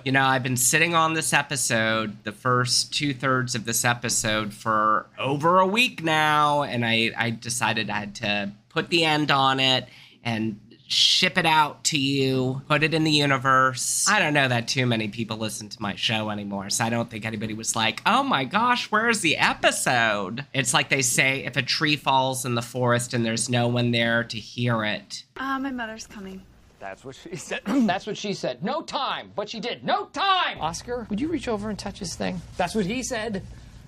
You 0.05 0.13
know, 0.13 0.23
I've 0.23 0.43
been 0.43 0.55
sitting 0.55 0.95
on 0.95 1.13
this 1.13 1.33
episode, 1.33 2.23
the 2.23 2.31
first 2.31 2.93
two 2.93 3.13
thirds 3.13 3.53
of 3.53 3.65
this 3.65 3.83
episode, 3.83 4.53
for 4.53 5.07
over 5.19 5.59
a 5.59 5.67
week 5.67 6.01
now, 6.01 6.63
and 6.63 6.85
I, 6.85 7.11
I 7.17 7.31
decided 7.31 7.89
I 7.89 7.99
had 7.99 8.15
to 8.15 8.51
put 8.69 8.89
the 8.89 9.03
end 9.03 9.29
on 9.29 9.59
it 9.59 9.89
and 10.23 10.57
ship 10.87 11.37
it 11.37 11.45
out 11.45 11.83
to 11.85 11.99
you, 11.99 12.61
put 12.69 12.83
it 12.83 12.93
in 12.93 13.03
the 13.03 13.11
universe. 13.11 14.07
I 14.07 14.19
don't 14.19 14.33
know 14.33 14.47
that 14.47 14.69
too 14.69 14.85
many 14.85 15.09
people 15.09 15.35
listen 15.35 15.67
to 15.67 15.81
my 15.81 15.95
show 15.95 16.29
anymore, 16.29 16.69
so 16.69 16.85
I 16.85 16.89
don't 16.89 17.09
think 17.09 17.25
anybody 17.25 17.53
was 17.53 17.75
like, 17.75 18.01
oh 18.05 18.23
my 18.23 18.45
gosh, 18.45 18.89
where's 18.89 19.19
the 19.19 19.35
episode? 19.35 20.45
It's 20.53 20.73
like 20.73 20.87
they 20.87 21.01
say 21.01 21.43
if 21.43 21.57
a 21.57 21.61
tree 21.61 21.97
falls 21.97 22.45
in 22.45 22.55
the 22.55 22.61
forest 22.61 23.13
and 23.13 23.25
there's 23.25 23.49
no 23.49 23.67
one 23.67 23.91
there 23.91 24.23
to 24.23 24.37
hear 24.37 24.85
it. 24.85 25.25
Uh, 25.35 25.59
my 25.59 25.71
mother's 25.71 26.07
coming. 26.07 26.43
That's 26.83 27.05
what 27.05 27.15
she 27.15 27.37
said. 27.37 27.61
That's 27.65 28.05
what 28.05 28.17
she 28.17 28.33
said. 28.33 28.61
No 28.61 28.81
time, 28.81 29.31
but 29.37 29.49
she 29.49 29.61
did. 29.61 29.85
No 29.85 30.07
time! 30.07 30.59
Oscar, 30.59 31.07
would 31.09 31.21
you 31.21 31.29
reach 31.29 31.47
over 31.47 31.69
and 31.69 31.79
touch 31.79 31.99
his 31.99 32.13
thing? 32.13 32.41
That's 32.57 32.75
what 32.75 32.85
he 32.85 33.03
said. 33.03 33.41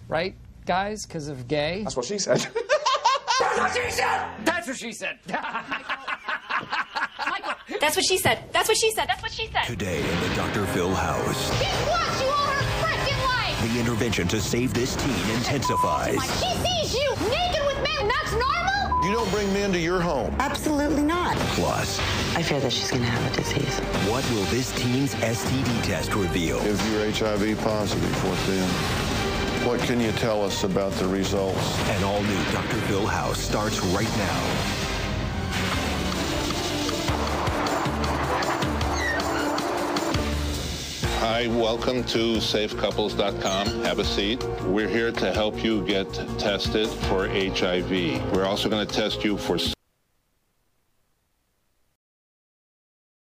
Right, 0.07 0.33
guys? 0.65 1.05
Because 1.05 1.27
of 1.27 1.45
gay? 1.49 1.83
That's 1.83 1.97
what 1.97 2.05
she 2.05 2.17
said. 2.17 2.37
That's 2.37 3.57
what 3.59 3.75
she 3.75 3.91
said! 3.91 4.29
That's 4.45 4.67
what 4.67 4.77
she 4.77 4.93
said! 4.93 5.19
That's 7.81 7.95
what 7.97 8.05
she 8.05 8.17
said. 8.17 8.39
That's 8.53 8.69
what 8.69 8.77
she 8.77 8.91
said. 8.91 9.07
That's 9.09 9.21
what 9.21 9.31
she 9.33 9.47
said. 9.47 9.63
Today 9.65 9.99
in 9.99 10.19
the 10.29 10.35
Dr. 10.35 10.65
Phil 10.67 10.93
house, 10.95 11.49
Guess 11.59 11.87
what? 11.89 12.21
You 12.23 12.29
all 12.31 12.47
her 12.47 12.63
freaking 12.87 13.25
life! 13.27 13.73
the 13.73 13.79
intervention 13.79 14.27
to 14.29 14.39
save 14.39 14.73
this 14.73 14.95
teen 14.95 15.35
intensifies. 15.35 16.15
She 16.39 16.53
sees 16.63 16.93
you 16.95 17.09
naked 17.29 17.65
with 17.65 17.75
men, 17.83 18.07
that's 18.07 18.31
normal? 18.31 18.74
You 19.05 19.11
don't 19.11 19.29
bring 19.29 19.53
men 19.53 19.71
to 19.71 19.77
your 19.79 20.01
home. 20.01 20.35
Absolutely 20.39 21.03
not. 21.03 21.37
Plus, 21.53 21.99
I 22.35 22.41
fear 22.41 22.59
that 22.59 22.73
she's 22.73 22.89
going 22.89 23.03
to 23.03 23.07
have 23.07 23.31
a 23.31 23.35
disease. 23.35 23.77
what 24.09 24.27
will 24.31 24.45
this 24.45 24.71
teen's 24.71 25.13
STD 25.13 25.83
test 25.83 26.15
reveal? 26.15 26.57
If 26.61 26.81
you're 26.89 27.11
HIV 27.11 27.55
positive, 27.59 28.23
what 28.25 28.39
then? 28.47 28.67
What 29.67 29.79
can 29.81 29.99
you 29.99 30.11
tell 30.13 30.43
us 30.43 30.63
about 30.63 30.91
the 30.93 31.07
results? 31.07 31.79
An 31.89 32.03
all 32.03 32.23
new 32.23 32.43
Dr. 32.45 32.77
Phil 32.87 33.05
house 33.05 33.39
starts 33.39 33.79
right 33.93 34.09
now. 34.17 34.74
Hi, 41.27 41.47
welcome 41.47 42.03
to 42.03 42.35
safecouples.com. 42.35 43.83
Have 43.83 43.97
a 43.97 44.05
seat. 44.05 44.43
We're 44.65 44.87
here 44.87 45.11
to 45.11 45.33
help 45.33 45.63
you 45.63 45.83
get 45.83 46.13
tested 46.37 46.87
for 46.87 47.27
HIV. 47.27 47.89
We're 48.31 48.45
also 48.45 48.69
going 48.69 48.85
to 48.85 48.93
test 48.93 49.23
you 49.23 49.35
for 49.35 49.57